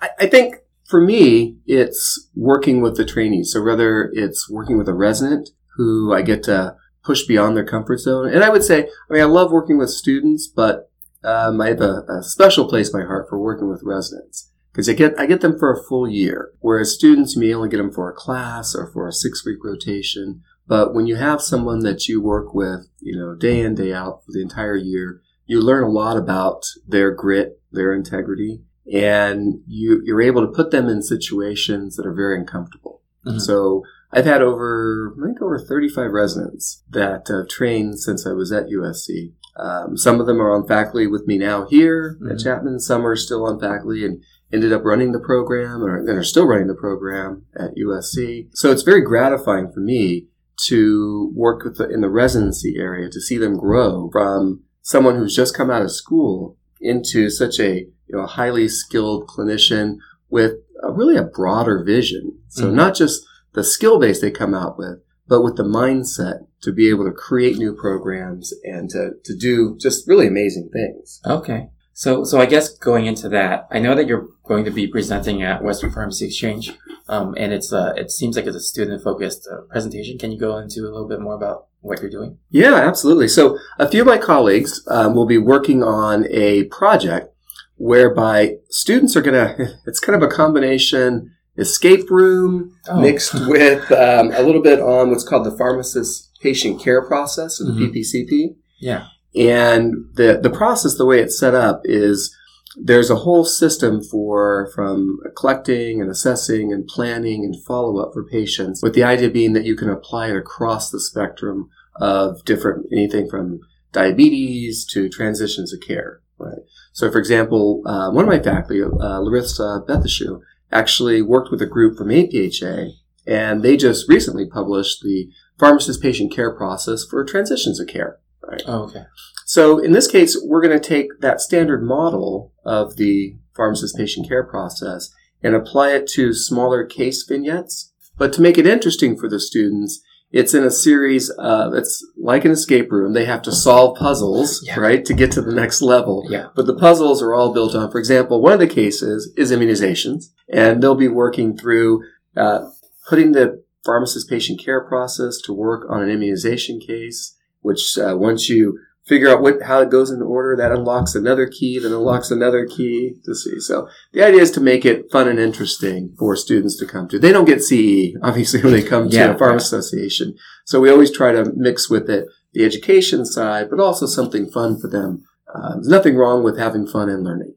I, 0.00 0.08
I 0.20 0.26
think 0.26 0.56
for 0.88 1.00
me, 1.00 1.56
it's 1.66 2.28
working 2.34 2.82
with 2.82 2.96
the 2.96 3.04
trainees. 3.04 3.52
So 3.52 3.62
whether 3.62 4.10
it's 4.12 4.50
working 4.50 4.76
with 4.76 4.88
a 4.88 4.94
resident 4.94 5.50
who 5.76 6.12
I 6.12 6.22
get 6.22 6.42
to 6.44 6.76
push 7.04 7.24
beyond 7.24 7.56
their 7.56 7.64
comfort 7.64 8.00
zone, 8.00 8.28
and 8.28 8.42
I 8.42 8.48
would 8.48 8.64
say, 8.64 8.82
I 8.82 9.12
mean, 9.12 9.22
I 9.22 9.26
love 9.26 9.52
working 9.52 9.78
with 9.78 9.90
students, 9.90 10.48
but 10.48 10.90
um, 11.24 11.60
I 11.60 11.68
have 11.68 11.80
a, 11.80 12.02
a 12.08 12.22
special 12.22 12.68
place 12.68 12.92
in 12.92 13.00
my 13.00 13.06
heart 13.06 13.28
for 13.28 13.38
working 13.38 13.68
with 13.68 13.82
residents 13.84 14.51
because 14.72 14.88
I 14.88 14.94
get 14.94 15.18
I 15.18 15.26
get 15.26 15.40
them 15.40 15.58
for 15.58 15.72
a 15.72 15.82
full 15.84 16.08
year, 16.08 16.52
whereas 16.60 16.94
students 16.94 17.36
you 17.36 17.42
may 17.42 17.54
only 17.54 17.68
get 17.68 17.76
them 17.76 17.92
for 17.92 18.10
a 18.10 18.14
class 18.14 18.74
or 18.74 18.90
for 18.90 19.06
a 19.06 19.12
six 19.12 19.44
week 19.44 19.58
rotation. 19.62 20.42
But 20.66 20.94
when 20.94 21.06
you 21.06 21.16
have 21.16 21.42
someone 21.42 21.80
that 21.80 22.08
you 22.08 22.22
work 22.22 22.54
with, 22.54 22.88
you 23.00 23.16
know, 23.16 23.34
day 23.34 23.60
in 23.60 23.74
day 23.74 23.92
out 23.92 24.24
for 24.24 24.32
the 24.32 24.40
entire 24.40 24.76
year, 24.76 25.20
you 25.46 25.60
learn 25.60 25.84
a 25.84 25.90
lot 25.90 26.16
about 26.16 26.64
their 26.86 27.10
grit, 27.10 27.60
their 27.70 27.92
integrity, 27.92 28.62
and 28.92 29.60
you 29.66 30.00
you're 30.04 30.22
able 30.22 30.46
to 30.46 30.52
put 30.52 30.70
them 30.70 30.88
in 30.88 31.02
situations 31.02 31.96
that 31.96 32.06
are 32.06 32.14
very 32.14 32.38
uncomfortable. 32.38 33.02
Mhm. 33.26 33.40
So 33.40 33.82
I've 34.12 34.24
had 34.24 34.42
over 34.42 35.14
I 35.22 35.26
think 35.26 35.42
over 35.42 35.58
35 35.58 36.12
residents 36.12 36.82
that 36.90 37.28
have 37.28 37.48
trained 37.48 37.98
since 38.00 38.26
I 38.26 38.32
was 38.32 38.52
at 38.52 38.68
USC. 38.68 39.34
Um, 39.56 39.98
some 39.98 40.18
of 40.18 40.26
them 40.26 40.40
are 40.40 40.50
on 40.50 40.66
faculty 40.66 41.06
with 41.06 41.26
me 41.26 41.36
now 41.36 41.66
here 41.66 42.16
at 42.30 42.36
Mhm. 42.36 42.42
Chapman. 42.42 42.80
Some 42.80 43.06
are 43.06 43.16
still 43.16 43.44
on 43.44 43.60
faculty 43.60 44.04
and 44.04 44.22
ended 44.52 44.72
up 44.72 44.84
running 44.84 45.12
the 45.12 45.18
program 45.20 45.82
or 45.82 45.98
and 45.98 46.08
are 46.10 46.22
still 46.22 46.46
running 46.46 46.66
the 46.68 46.74
program 46.74 47.44
at 47.56 47.74
USC. 47.76 48.48
So 48.54 48.70
it's 48.70 48.82
very 48.82 49.00
gratifying 49.00 49.70
for 49.72 49.80
me 49.80 50.28
to 50.66 51.32
work 51.34 51.64
with 51.64 51.78
the, 51.78 51.88
in 51.88 52.00
the 52.02 52.10
residency 52.10 52.76
area 52.78 53.08
to 53.10 53.20
see 53.20 53.38
them 53.38 53.56
grow 53.56 54.10
from 54.12 54.62
someone 54.82 55.16
who's 55.16 55.34
just 55.34 55.56
come 55.56 55.70
out 55.70 55.82
of 55.82 55.90
school 55.90 56.56
into 56.80 57.30
such 57.30 57.58
a 57.58 57.80
you 58.08 58.16
know 58.18 58.26
highly 58.26 58.68
skilled 58.68 59.26
clinician 59.28 59.96
with 60.28 60.52
a, 60.82 60.92
really 60.92 61.16
a 61.16 61.22
broader 61.22 61.82
vision. 61.84 62.38
So 62.48 62.66
Mhm. 62.66 62.74
not 62.74 62.94
just 62.94 63.24
the 63.54 63.64
skill 63.64 63.98
base 63.98 64.20
they 64.20 64.30
come 64.30 64.54
out 64.54 64.78
with, 64.78 64.98
but 65.28 65.42
with 65.42 65.56
the 65.56 65.62
mindset 65.64 66.46
to 66.62 66.72
be 66.72 66.88
able 66.88 67.04
to 67.04 67.12
create 67.12 67.56
new 67.58 67.74
programs 67.74 68.52
and 68.64 68.88
to, 68.90 69.12
to 69.24 69.36
do 69.36 69.76
just 69.80 70.06
really 70.08 70.26
amazing 70.26 70.70
things. 70.72 71.20
Okay. 71.26 71.68
So, 71.94 72.24
so 72.24 72.40
I 72.40 72.46
guess 72.46 72.70
going 72.70 73.06
into 73.06 73.28
that, 73.30 73.66
I 73.70 73.78
know 73.78 73.94
that 73.94 74.06
you're 74.06 74.28
going 74.44 74.64
to 74.64 74.70
be 74.70 74.86
presenting 74.86 75.42
at 75.42 75.62
Western 75.62 75.92
Pharmacy 75.92 76.26
Exchange, 76.26 76.72
um, 77.08 77.34
and 77.36 77.52
it's 77.52 77.72
uh, 77.72 77.92
it 77.96 78.10
seems 78.10 78.36
like 78.36 78.46
it's 78.46 78.56
a 78.56 78.60
student 78.60 79.02
focused 79.02 79.48
uh, 79.52 79.60
presentation. 79.70 80.18
Can 80.18 80.32
you 80.32 80.38
go 80.38 80.56
into 80.56 80.80
a 80.80 80.90
little 80.90 81.08
bit 81.08 81.20
more 81.20 81.34
about 81.34 81.66
what 81.80 82.00
you're 82.00 82.10
doing? 82.10 82.38
Yeah, 82.50 82.74
absolutely. 82.76 83.28
So 83.28 83.58
a 83.78 83.88
few 83.88 84.00
of 84.02 84.06
my 84.06 84.18
colleagues 84.18 84.82
um, 84.88 85.14
will 85.14 85.26
be 85.26 85.38
working 85.38 85.82
on 85.82 86.26
a 86.30 86.64
project 86.64 87.28
whereby 87.76 88.56
students 88.70 89.16
are 89.16 89.22
going 89.22 89.34
to, 89.56 89.74
it's 89.86 90.00
kind 90.00 90.20
of 90.20 90.28
a 90.28 90.32
combination 90.32 91.34
escape 91.58 92.10
room 92.10 92.74
Oh. 92.88 93.00
mixed 93.00 93.34
with 93.48 93.92
um, 93.92 94.32
a 94.32 94.42
little 94.42 94.62
bit 94.62 94.80
on 94.80 95.10
what's 95.10 95.22
called 95.28 95.44
the 95.46 95.56
pharmacist 95.56 96.30
patient 96.40 96.80
care 96.80 97.02
process 97.06 97.60
or 97.60 97.64
the 97.64 97.72
Mhm. 97.72 97.92
PPCP. 97.94 98.56
Yeah. 98.80 99.04
And 99.34 100.06
the, 100.14 100.38
the 100.42 100.50
process, 100.50 100.96
the 100.96 101.06
way 101.06 101.20
it's 101.20 101.38
set 101.38 101.54
up 101.54 101.82
is 101.84 102.36
there's 102.76 103.10
a 103.10 103.16
whole 103.16 103.44
system 103.44 104.02
for 104.02 104.70
from 104.74 105.20
collecting 105.36 106.00
and 106.00 106.10
assessing 106.10 106.72
and 106.72 106.86
planning 106.86 107.44
and 107.44 107.62
follow 107.64 107.98
up 107.98 108.12
for 108.12 108.24
patients 108.24 108.82
with 108.82 108.94
the 108.94 109.04
idea 109.04 109.28
being 109.28 109.52
that 109.52 109.64
you 109.64 109.76
can 109.76 109.90
apply 109.90 110.28
it 110.28 110.36
across 110.36 110.90
the 110.90 111.00
spectrum 111.00 111.68
of 111.96 112.44
different 112.44 112.86
anything 112.92 113.28
from 113.28 113.60
diabetes 113.92 114.86
to 114.86 115.08
transitions 115.08 115.72
of 115.72 115.80
care. 115.80 116.20
Right. 116.38 116.62
So, 116.92 117.10
for 117.10 117.18
example, 117.18 117.82
uh, 117.86 118.10
one 118.10 118.24
of 118.24 118.28
my 118.28 118.40
faculty, 118.40 118.82
uh, 118.82 119.20
Larissa 119.20 119.84
Bethishu, 119.86 120.40
actually 120.72 121.22
worked 121.22 121.50
with 121.50 121.62
a 121.62 121.66
group 121.66 121.96
from 121.96 122.08
APHA, 122.08 122.92
and 123.26 123.62
they 123.62 123.76
just 123.76 124.08
recently 124.08 124.46
published 124.46 125.02
the 125.02 125.28
pharmacist 125.58 126.02
patient 126.02 126.32
care 126.32 126.50
process 126.50 127.04
for 127.04 127.24
transitions 127.24 127.78
of 127.78 127.86
care. 127.86 128.18
Right. 128.46 128.62
Oh, 128.66 128.84
okay. 128.84 129.04
So 129.46 129.78
in 129.78 129.92
this 129.92 130.08
case, 130.08 130.36
we're 130.44 130.62
going 130.62 130.78
to 130.78 130.88
take 130.88 131.08
that 131.20 131.40
standard 131.40 131.82
model 131.82 132.52
of 132.64 132.96
the 132.96 133.36
pharmacist 133.54 133.96
patient 133.96 134.28
care 134.28 134.44
process 134.44 135.10
and 135.42 135.54
apply 135.54 135.90
it 135.92 136.06
to 136.08 136.32
smaller 136.32 136.84
case 136.84 137.24
vignettes. 137.24 137.92
But 138.16 138.32
to 138.34 138.42
make 138.42 138.58
it 138.58 138.66
interesting 138.66 139.16
for 139.16 139.28
the 139.28 139.40
students, 139.40 140.00
it's 140.30 140.54
in 140.54 140.64
a 140.64 140.70
series 140.70 141.28
of, 141.30 141.74
it's 141.74 142.04
like 142.16 142.44
an 142.44 142.50
escape 142.52 142.90
room. 142.90 143.12
They 143.12 143.26
have 143.26 143.42
to 143.42 143.52
solve 143.52 143.98
puzzles, 143.98 144.64
Yeah. 144.66 144.80
right, 144.80 145.04
to 145.04 145.12
get 145.12 145.30
to 145.32 145.42
the 145.42 145.54
next 145.54 145.82
level. 145.82 146.26
Yeah. 146.30 146.48
But 146.54 146.66
the 146.66 146.76
puzzles 146.76 147.22
are 147.22 147.34
all 147.34 147.52
built 147.52 147.74
on, 147.74 147.90
for 147.90 147.98
example, 147.98 148.40
one 148.40 148.54
of 148.54 148.58
the 148.58 148.66
cases 148.66 149.32
is 149.36 149.52
immunizations, 149.52 150.26
and 150.50 150.82
they'll 150.82 150.94
be 150.94 151.08
working 151.08 151.56
through 151.56 152.02
uh, 152.36 152.70
putting 153.08 153.32
the 153.32 153.62
pharmacist 153.84 154.30
patient 154.30 154.58
care 154.64 154.80
process 154.80 155.38
to 155.44 155.52
work 155.52 155.84
on 155.90 156.02
an 156.02 156.08
immunization 156.08 156.80
case, 156.80 157.36
which 157.62 157.96
uh, 157.98 158.16
once 158.16 158.48
you 158.48 158.78
figure 159.04 159.28
out 159.28 159.42
what 159.42 159.62
how 159.62 159.80
it 159.80 159.90
goes 159.90 160.10
in 160.10 160.22
order, 160.22 160.54
that 160.56 160.70
unlocks 160.70 161.14
another 161.16 161.46
key, 161.48 161.78
then 161.78 161.92
unlocks 161.92 162.30
another 162.30 162.66
key 162.66 163.14
to 163.24 163.34
see. 163.34 163.58
So 163.58 163.88
the 164.12 164.24
idea 164.24 164.40
is 164.42 164.50
to 164.52 164.60
make 164.60 164.84
it 164.84 165.10
fun 165.10 165.26
and 165.28 165.38
interesting 165.40 166.14
for 166.18 166.36
students 166.36 166.76
to 166.78 166.86
come 166.86 167.08
to. 167.08 167.18
They 167.18 167.32
don't 167.32 167.44
get 167.46 167.62
CE, 167.62 168.14
obviously, 168.22 168.62
when 168.62 168.72
they 168.72 168.82
come 168.82 169.08
to 169.10 169.16
Yeah. 169.16 169.34
a 169.34 169.38
farm 169.38 169.56
association. 169.56 170.34
So 170.66 170.80
we 170.80 170.90
always 170.90 171.10
try 171.10 171.32
to 171.32 171.50
mix 171.56 171.90
with 171.90 172.08
it 172.08 172.26
the 172.52 172.64
education 172.64 173.24
side, 173.24 173.68
but 173.70 173.80
also 173.80 174.06
something 174.06 174.48
fun 174.50 174.78
for 174.78 174.88
them. 174.88 175.24
Uh, 175.54 175.74
there's 175.74 175.88
nothing 175.88 176.16
wrong 176.16 176.42
with 176.42 176.58
having 176.58 176.86
fun 176.86 177.08
and 177.08 177.22
learning. 177.24 177.54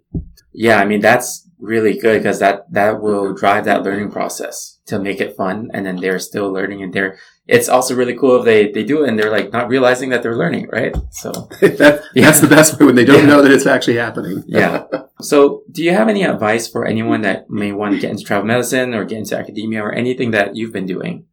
Yeah, 0.54 0.80
I 0.80 0.86
mean 0.86 1.02
that's 1.02 1.48
really 1.60 1.98
good 1.98 2.20
because 2.20 2.40
that 2.40 2.72
that 2.72 3.02
will 3.02 3.34
drive 3.34 3.66
that 3.66 3.84
learning 3.84 4.12
process 4.12 4.80
to 4.88 5.00
make 5.00 5.20
it 5.22 5.36
fun, 5.36 5.70
and 5.74 5.86
then 5.86 5.98
they're 5.98 6.20
still 6.20 6.52
learning, 6.52 6.82
and 6.84 6.94
they're. 6.94 7.18
It's 7.48 7.70
also 7.70 7.94
really 7.96 8.16
cool 8.18 8.40
if 8.40 8.46
they 8.46 8.72
they 8.72 8.84
do 8.84 9.04
it 9.04 9.10
and 9.10 9.20
they're 9.20 9.30
like 9.30 9.54
not 9.54 9.70
realizing 9.70 10.10
that 10.10 10.24
they're 10.24 10.36
learning, 10.36 10.68
right? 10.72 10.96
So 11.12 11.32
that, 11.62 12.02
Yeah. 12.16 12.26
That's 12.26 12.40
the 12.40 12.48
best 12.48 12.80
way 12.80 12.88
when 12.88 12.96
they 12.96 13.06
don't 13.06 13.20
Yeah. 13.20 13.28
know 13.28 13.42
that 13.44 13.52
it's 13.52 13.68
actually 13.68 13.98
happening. 13.98 14.44
Yeah. 14.48 14.86
So, 15.22 15.62
do 15.72 15.84
you 15.84 15.92
have 15.94 16.10
any 16.10 16.24
advice 16.24 16.68
for 16.68 16.86
anyone 16.86 17.22
that 17.22 17.50
may 17.50 17.72
want 17.72 17.94
to 17.94 18.00
get 18.02 18.10
into 18.12 18.24
travel 18.24 18.46
medicine 18.48 18.94
or 18.96 19.06
get 19.06 19.20
into 19.20 19.38
academia 19.38 19.82
or 19.84 19.92
anything 19.94 20.32
that 20.32 20.56
you've 20.56 20.74
been 20.74 20.86
doing? 20.88 21.26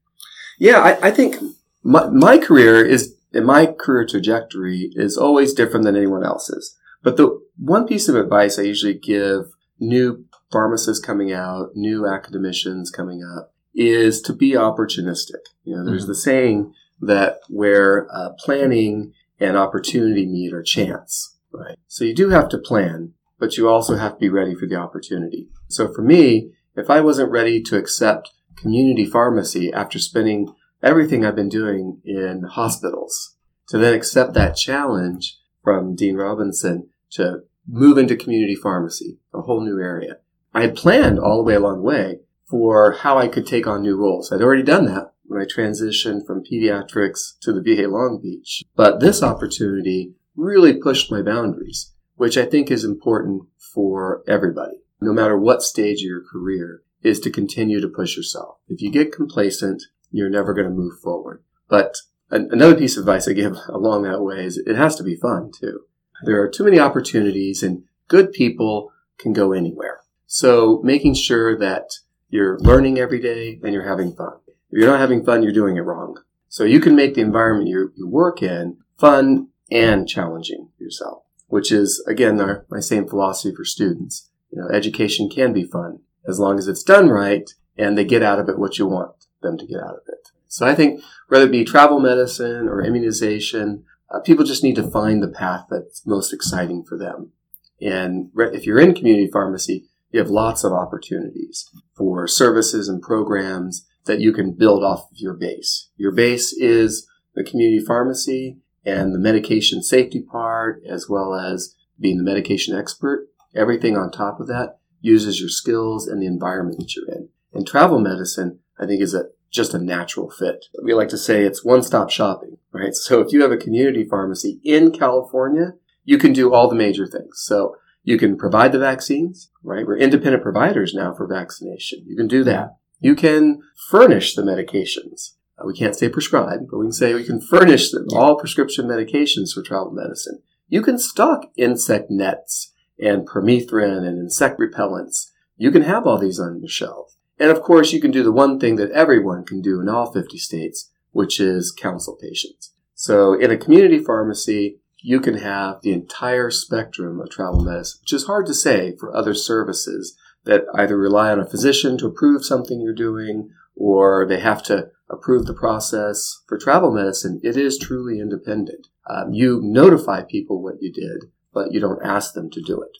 Yeah, 0.59 0.79
I, 0.81 1.09
I 1.09 1.11
think 1.11 1.37
my, 1.83 2.09
my 2.11 2.39
career 2.39 2.85
is, 2.85 3.17
and 3.33 3.47
my 3.47 3.67
career 3.67 4.07
trajectory 4.07 4.91
is 4.95 5.17
always 5.17 5.55
different 5.55 5.85
than 5.85 5.97
anyone 5.97 6.25
else's. 6.25 6.77
But 7.03 7.17
the 7.17 7.41
one 7.59 7.87
piece 7.87 8.09
of 8.09 8.17
advice 8.17 8.59
I 8.59 8.63
usually 8.63 8.95
give 8.99 9.47
new 9.81 10.25
pharmacists 10.51 11.05
coming 11.05 11.33
out, 11.33 11.71
new 11.75 12.07
academicians 12.07 12.91
coming 12.91 13.23
up, 13.25 13.53
is 13.75 14.21
to 14.23 14.33
be 14.33 14.53
opportunistic. 14.53 15.41
You 15.65 15.77
know, 15.77 15.85
there's 15.85 16.05
Mhm. 16.05 16.09
the 16.09 16.15
saying 16.15 16.75
that 17.01 17.41
where 17.49 18.07
uh, 18.15 18.31
planning 18.39 19.13
and 19.41 19.57
opportunity 19.57 20.27
meet 20.27 20.53
are 20.53 20.63
chance, 20.63 21.37
right? 21.53 21.77
So 21.89 22.05
you 22.05 22.15
do 22.15 22.29
have 22.29 22.49
to 22.51 22.59
plan, 22.59 23.15
but 23.39 23.57
you 23.57 23.69
also 23.69 23.97
have 23.97 24.13
to 24.15 24.21
be 24.21 24.29
ready 24.29 24.55
for 24.55 24.67
the 24.67 24.77
opportunity. 24.77 25.49
So 25.69 25.93
for 25.93 26.03
me, 26.03 26.53
if 26.77 26.89
I 26.91 27.01
wasn't 27.01 27.33
ready 27.33 27.61
to 27.63 27.77
accept 27.77 28.31
community 28.57 29.05
pharmacy 29.05 29.73
after 29.73 29.99
spending 29.99 30.55
everything 30.83 31.25
I've 31.25 31.37
been 31.37 31.49
doing 31.49 32.01
in 32.05 32.45
hospitals, 32.45 33.37
to 33.69 33.79
then 33.79 33.95
accept 33.95 34.35
that 34.35 34.57
challenge 34.57 35.39
from 35.63 35.95
Dean 35.95 36.17
Robinson 36.17 36.89
to 37.11 37.45
move 37.67 37.97
into 37.99 38.17
community 38.17 38.55
pharmacy, 38.55 39.19
a 39.33 39.43
whole 39.43 39.65
new 39.65 39.81
area. 39.81 40.19
I 40.53 40.63
had 40.63 40.77
planned 40.77 41.19
all 41.19 41.39
the 41.39 41.45
way 41.45 41.55
along 41.55 41.77
the 41.77 41.83
way 41.83 42.21
for 42.45 42.93
how 42.93 43.17
I 43.17 43.29
could 43.29 43.47
take 43.47 43.67
on 43.67 43.83
new 43.83 43.97
roles. 43.97 44.31
I'd 44.31 44.43
already 44.43 44.63
done 44.63 44.85
that 44.87 45.15
when 45.25 45.41
I 45.41 45.45
transitioned 45.45 46.27
from 46.27 46.45
pediatrics 46.45 47.39
to 47.41 47.53
the 47.53 47.63
VA 47.63 47.89
Long 47.89 48.21
Beach. 48.23 48.63
But 48.77 49.01
this 49.01 49.23
opportunity 49.23 50.15
really 50.37 50.75
pushed 50.75 51.11
my 51.11 51.23
boundaries, 51.23 51.93
which 52.17 52.37
I 52.37 52.45
think 52.45 52.71
is 52.71 52.85
important 52.85 53.45
for 53.75 54.23
everybody, 54.29 54.83
no 55.01 55.13
matter 55.13 55.39
what 55.39 55.63
stage 55.63 56.01
of 56.01 56.07
your 56.07 56.23
career, 56.23 56.83
is 57.03 57.19
to 57.21 57.31
continue 57.31 57.81
to 57.81 57.89
push 57.89 58.17
yourself. 58.17 58.59
If 58.69 58.83
you 58.83 58.91
get 58.91 59.13
complacent, 59.13 59.83
you're 60.13 60.31
never 60.31 60.55
going 60.55 60.69
to 60.69 60.73
move 60.73 61.01
forward. 61.01 61.43
But 61.69 61.97
an- 62.31 62.49
another 62.53 62.77
piece 62.77 62.97
of 62.97 63.03
advice 63.03 63.27
I 63.27 63.33
give 63.33 63.57
along 63.69 64.03
that 64.03 64.23
way 64.23 64.45
is 64.45 64.59
it 64.59 64.77
has 64.77 64.95
to 64.97 65.03
be 65.03 65.17
fun 65.17 65.51
too. 65.59 65.81
There 66.25 66.41
are 66.41 66.49
too 66.49 66.65
many 66.65 66.79
opportunities 66.79 67.63
and 67.63 67.85
good 68.09 68.33
people 68.33 68.93
can 69.19 69.33
go 69.33 69.53
anywhere. 69.53 70.01
So 70.27 70.81
making 70.85 71.15
sure 71.15 71.59
that 71.59 71.91
you're 72.29 72.59
learning 72.61 72.99
every 72.99 73.21
day 73.21 73.59
and 73.63 73.73
you're 73.73 73.89
having 73.89 74.15
fun. 74.15 74.35
If 74.47 74.79
you're 74.79 74.89
not 74.89 75.01
having 75.01 75.25
fun, 75.25 75.43
you're 75.43 75.53
doing 75.53 75.77
it 75.77 75.81
wrong. 75.81 76.17
So 76.49 76.65
you 76.65 76.81
can 76.81 76.95
make 76.95 77.15
the 77.15 77.21
environment 77.21 77.69
you, 77.69 77.93
you 77.97 78.07
work 78.07 78.43
in 78.43 78.79
fun 78.99 79.49
and 79.71 80.09
challenging 80.09 80.69
yourself, 80.79 81.25
which 81.49 81.73
is 81.73 82.05
again 82.07 82.41
our, 82.41 82.67
my 82.71 82.81
same 82.81 83.09
philosophy 83.09 83.55
for 83.55 83.65
students. 83.65 84.31
You 84.51 84.61
know, 84.61 84.69
education 84.69 85.29
can 85.29 85.53
be 85.53 85.65
fun 85.65 86.01
as 86.27 86.39
long 86.39 86.59
as 86.59 86.69
it's 86.69 86.83
done 86.83 87.09
right 87.09 87.51
and 87.77 87.97
they 87.97 88.05
get 88.05 88.23
out 88.23 88.39
of 88.39 88.49
it 88.49 88.59
what 88.59 88.79
you 88.79 88.87
want 88.87 89.22
them 89.43 89.59
to 89.59 89.67
get 89.67 89.79
out 89.79 89.95
of 89.95 90.03
it. 90.09 90.29
So 90.49 90.67
I 90.67 90.75
think 90.75 91.03
whether 91.29 91.47
it 91.47 91.53
be 91.53 91.65
travel 91.65 91.99
medicine 91.99 92.69
or 92.69 92.85
immunization, 92.85 93.85
uh, 94.11 94.21
people 94.21 94.45
just 94.45 94.63
need 94.63 94.77
to 94.77 94.91
find 94.91 95.23
the 95.23 95.29
path 95.29 95.67
that's 95.71 96.07
most 96.07 96.33
exciting 96.33 96.85
for 96.85 96.99
them. 96.99 97.33
And 97.81 98.31
re- 98.35 98.55
if 98.55 98.67
you're 98.67 98.81
in 98.81 98.95
community 98.95 99.31
pharmacy, 99.33 99.89
you 100.11 100.21
have 100.21 100.29
lots 100.29 100.63
of 100.63 100.73
opportunities 100.73 101.71
for 101.97 102.29
services 102.29 102.89
and 102.89 103.01
programs 103.01 103.87
that 104.05 104.21
you 104.21 104.33
can 104.33 104.53
build 104.53 104.85
off 104.85 105.11
of 105.11 105.17
your 105.17 105.35
base. 105.35 105.89
Your 105.97 106.13
base 106.13 106.53
is 106.53 107.09
the 107.35 107.45
community 107.45 107.85
pharmacy 107.85 108.59
and 108.85 109.15
the 109.15 109.19
medication 109.19 109.83
safety 109.83 110.21
part, 110.21 110.83
as 110.87 111.09
well 111.09 111.35
as 111.35 111.75
being 111.99 112.19
the 112.19 112.25
medication 112.25 112.77
expert. 112.77 113.29
Everything 113.55 113.97
on 113.97 114.11
top 114.11 114.41
of 114.41 114.49
that 114.49 114.79
uses 115.01 115.41
your 115.41 115.49
skills 115.49 116.07
and 116.07 116.21
the 116.21 116.27
environment 116.27 116.79
that 116.79 116.95
you're 116.95 117.09
in. 117.09 117.29
And 117.53 117.67
travel 117.67 117.99
medicine, 117.99 118.61
I 118.83 118.87
think, 118.87 119.01
is 119.01 119.15
a 119.15 119.25
just 119.51 119.75
a 119.75 119.79
natural 119.79 120.31
fit. 120.31 120.65
We 120.83 120.95
like 120.95 121.11
to 121.11 121.19
say 121.19 121.45
it's 121.45 121.65
one-stop 121.65 122.11
shopping, 122.11 122.57
right? 122.73 122.95
So 122.95 123.21
if 123.21 123.33
you 123.33 123.43
have 123.43 123.53
a 123.53 123.59
community 123.59 124.07
pharmacy 124.09 124.61
in 124.65 124.93
California, 124.93 125.75
you 126.05 126.17
can 126.17 126.33
do 126.33 126.53
all 126.53 126.69
the 126.69 126.75
major 126.75 127.07
things. 127.07 127.43
So 127.45 127.77
you 128.03 128.19
can 128.19 128.37
provide 128.37 128.73
the 128.73 128.79
vaccines, 128.79 129.51
right? 129.63 129.87
We're 129.87 129.99
independent 129.99 130.43
providers 130.43 130.95
now 130.95 131.15
for 131.15 131.27
vaccination. 131.27 132.03
You 132.07 132.17
can 132.17 132.29
do 132.29 132.43
that. 132.45 132.77
You 132.99 133.15
can 133.15 133.61
furnish 133.91 134.35
the 134.35 134.43
medications. 134.43 135.35
Uh, 135.59 135.67
we 135.67 135.75
can't 135.75 135.95
say 135.95 136.09
prescribe, 136.09 136.61
but 136.71 136.79
we 136.79 136.87
can 136.87 136.93
say 136.93 137.15
we 137.15 137.25
can 137.25 137.41
furnish 137.41 137.91
them, 137.91 138.07
all 138.15 138.39
prescription 138.39 138.87
medications 138.87 139.53
for 139.53 139.63
travel 139.63 139.93
medicine. 139.93 140.41
You 140.69 140.83
can 140.83 140.99
stock 140.99 141.51
insect 141.57 142.11
nets 142.11 142.73
and 142.99 143.29
permethrin 143.29 144.07
and 144.07 144.19
insect 144.19 144.59
repellents. 144.59 145.31
You 145.57 145.71
can 145.71 145.83
have 145.83 146.07
all 146.07 146.19
these 146.19 146.41
on 146.41 146.61
your 146.61 146.69
shelf. 146.69 147.12
And 147.43 147.51
of 147.51 147.61
course, 147.61 147.93
you 147.93 148.01
can 148.01 148.13
do 148.13 148.23
the 148.23 148.31
one 148.31 148.61
thing 148.61 148.77
that 148.77 148.93
everyone 148.93 149.45
can 149.45 149.61
do 149.61 149.81
in 149.81 149.89
all 149.89 150.13
50 150.13 150.39
states, 150.39 150.93
which 151.11 151.41
is 151.41 151.73
counsel 151.73 152.15
patients. 152.15 152.73
So 152.95 153.35
in 153.35 153.51
a 153.51 153.57
community 153.57 153.99
pharmacy, 153.99 154.79
you 154.99 155.19
can 155.19 155.39
have 155.39 155.83
the 155.83 155.91
entire 155.91 156.53
spectrum 156.53 157.21
of 157.21 157.31
travel 157.31 157.65
medicine, 157.65 157.99
which 158.03 158.13
is 158.13 158.27
hard 158.27 158.47
to 158.47 158.55
say 158.55 158.95
for 158.97 159.13
other 159.13 159.35
services 159.35 160.17
that 160.45 160.67
either 160.77 160.97
rely 160.97 161.33
on 161.33 161.41
a 161.41 161.51
physician 161.51 161.99
to 161.99 162.07
approve 162.07 162.45
something 162.45 162.81
you're 162.81 162.95
doing 162.95 163.51
or 163.75 164.25
they 164.25 164.39
have 164.39 164.63
to 164.67 164.91
approve 165.11 165.47
the 165.47 165.53
process. 165.53 166.43
For 166.47 166.57
travel 166.57 166.93
medicine, 166.93 167.41
it 167.43 167.57
is 167.57 167.77
truly 167.77 168.21
independent. 168.21 168.87
Um, 169.11 169.33
you 169.33 169.61
notify 169.65 170.23
people 170.23 170.63
what 170.63 170.81
you 170.81 170.93
did, 170.93 171.33
but 171.53 171.73
you 171.73 171.81
don't 171.81 172.07
ask 172.07 172.35
them 172.35 172.51
to 172.51 172.63
do 172.63 172.81
it. 172.81 172.99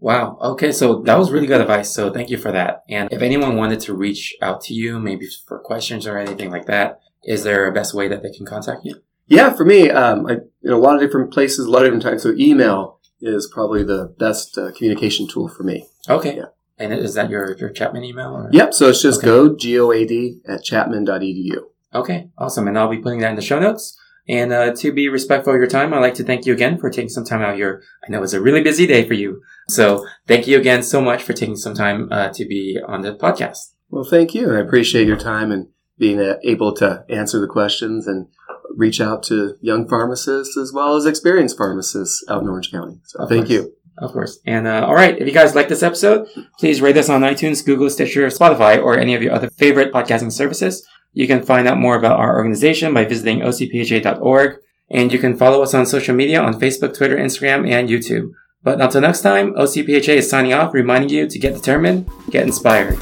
Wow. 0.00 0.36
Okay. 0.40 0.70
So 0.72 1.00
that 1.02 1.18
was 1.18 1.30
really 1.30 1.46
good 1.46 1.60
advice. 1.60 1.94
So 1.94 2.12
thank 2.12 2.28
you 2.30 2.36
for 2.36 2.52
that. 2.52 2.82
And 2.88 3.10
if 3.12 3.22
anyone 3.22 3.56
wanted 3.56 3.80
to 3.80 3.94
reach 3.94 4.34
out 4.42 4.60
to 4.62 4.74
you, 4.74 4.98
maybe 4.98 5.26
for 5.46 5.58
questions 5.60 6.06
or 6.06 6.18
anything 6.18 6.50
like 6.50 6.66
that, 6.66 7.00
is 7.22 7.42
there 7.42 7.66
a 7.66 7.72
best 7.72 7.94
way 7.94 8.08
that 8.08 8.22
they 8.22 8.30
can 8.30 8.44
contact 8.44 8.84
you? 8.84 8.96
Yeah, 9.26 9.54
for 9.54 9.64
me, 9.64 9.88
um, 9.90 10.26
I, 10.26 10.36
in 10.62 10.72
a 10.72 10.76
lot 10.76 10.96
of 10.96 11.00
different 11.00 11.32
places, 11.32 11.64
a 11.66 11.70
lot 11.70 11.82
of 11.82 11.86
different 11.86 12.02
times. 12.02 12.22
So 12.22 12.34
email 12.36 13.00
is 13.22 13.48
probably 13.50 13.82
the 13.82 14.14
best 14.18 14.58
uh, 14.58 14.72
communication 14.76 15.26
tool 15.26 15.48
for 15.48 15.62
me. 15.62 15.86
Okay. 16.08 16.36
Yeah. 16.36 16.46
And 16.78 16.92
is 16.92 17.14
that 17.14 17.30
your, 17.30 17.56
your 17.56 17.70
Chapman 17.70 18.04
email? 18.04 18.34
Or? 18.34 18.50
Yep. 18.52 18.74
So 18.74 18.88
it's 18.90 19.00
just 19.00 19.20
Okay. 19.20 19.26
go 19.26 19.56
G-O-A-D 19.56 20.40
at 20.46 20.62
chapman.edu. 20.64 21.60
Okay. 21.94 22.28
Awesome. 22.36 22.68
And 22.68 22.78
I'll 22.78 22.90
be 22.90 22.98
putting 22.98 23.20
that 23.20 23.30
in 23.30 23.36
the 23.36 23.42
show 23.42 23.58
notes. 23.60 23.96
And 24.28 24.52
uh, 24.52 24.72
to 24.76 24.92
be 24.92 25.08
respectful 25.08 25.52
of 25.52 25.58
your 25.58 25.66
time, 25.66 25.92
I'd 25.92 26.00
like 26.00 26.14
to 26.14 26.24
thank 26.24 26.46
you 26.46 26.54
again 26.54 26.78
for 26.78 26.88
taking 26.88 27.10
some 27.10 27.24
time 27.24 27.42
out 27.42 27.56
here. 27.56 27.82
I 28.06 28.10
know 28.10 28.22
it's 28.22 28.32
a 28.32 28.40
really 28.40 28.62
busy 28.62 28.86
day 28.86 29.06
for 29.06 29.14
you. 29.14 29.42
So 29.68 30.06
thank 30.26 30.46
you 30.46 30.58
again 30.58 30.82
so 30.82 31.00
much 31.02 31.22
for 31.22 31.34
taking 31.34 31.56
some 31.56 31.74
time 31.74 32.08
uh, 32.10 32.30
to 32.30 32.46
be 32.46 32.78
on 32.86 33.02
the 33.02 33.14
podcast. 33.14 33.72
Well, 33.90 34.04
thank 34.04 34.34
you. 34.34 34.54
I 34.54 34.60
appreciate 34.60 35.06
your 35.06 35.18
time 35.18 35.52
and 35.52 35.68
being 35.98 36.20
uh, 36.20 36.36
able 36.42 36.74
to 36.76 37.04
answer 37.08 37.38
the 37.40 37.46
questions 37.46 38.06
and 38.06 38.28
reach 38.76 39.00
out 39.00 39.22
to 39.24 39.56
young 39.60 39.86
pharmacists 39.88 40.56
as 40.56 40.72
well 40.72 40.96
as 40.96 41.06
experienced 41.06 41.56
pharmacists 41.56 42.24
out 42.28 42.42
in 42.42 42.48
Orange 42.48 42.70
County. 42.72 43.00
So 43.04 43.22
Of 43.22 43.28
thank 43.28 43.46
course. 43.46 43.50
you. 43.50 43.72
Of 43.98 44.12
course. 44.12 44.40
And 44.44 44.66
uh, 44.66 44.84
all 44.86 44.94
right, 44.94 45.16
if 45.16 45.28
you 45.28 45.32
guys 45.32 45.54
like 45.54 45.68
this 45.68 45.84
episode, 45.84 46.26
please 46.58 46.80
rate 46.80 46.96
us 46.96 47.08
on 47.08 47.20
iTunes, 47.20 47.64
Google, 47.64 47.88
Stitcher, 47.88 48.26
Spotify, 48.26 48.82
or 48.82 48.98
any 48.98 49.14
of 49.14 49.22
your 49.22 49.32
other 49.32 49.48
favorite 49.50 49.92
podcasting 49.92 50.32
services. 50.32 50.84
You 51.14 51.26
can 51.26 51.42
find 51.42 51.66
out 51.66 51.78
more 51.78 51.96
about 51.96 52.18
our 52.18 52.36
organization 52.36 52.92
by 52.92 53.04
visiting 53.04 53.40
ocpha.org. 53.40 54.58
And 54.90 55.12
you 55.12 55.18
can 55.18 55.36
follow 55.36 55.62
us 55.62 55.72
on 55.72 55.86
social 55.86 56.14
media 56.14 56.42
on 56.42 56.60
Facebook, 56.60 56.94
Twitter, 56.96 57.16
Instagram, 57.16 57.68
and 57.68 57.88
YouTube. 57.88 58.30
But 58.62 58.80
until 58.80 59.00
next 59.00 59.22
time, 59.22 59.54
OCPHA 59.54 60.16
is 60.16 60.28
signing 60.28 60.52
off, 60.52 60.74
reminding 60.74 61.10
you 61.10 61.28
to 61.28 61.38
get 61.38 61.54
determined, 61.54 62.08
get 62.30 62.44
inspired. 62.44 62.98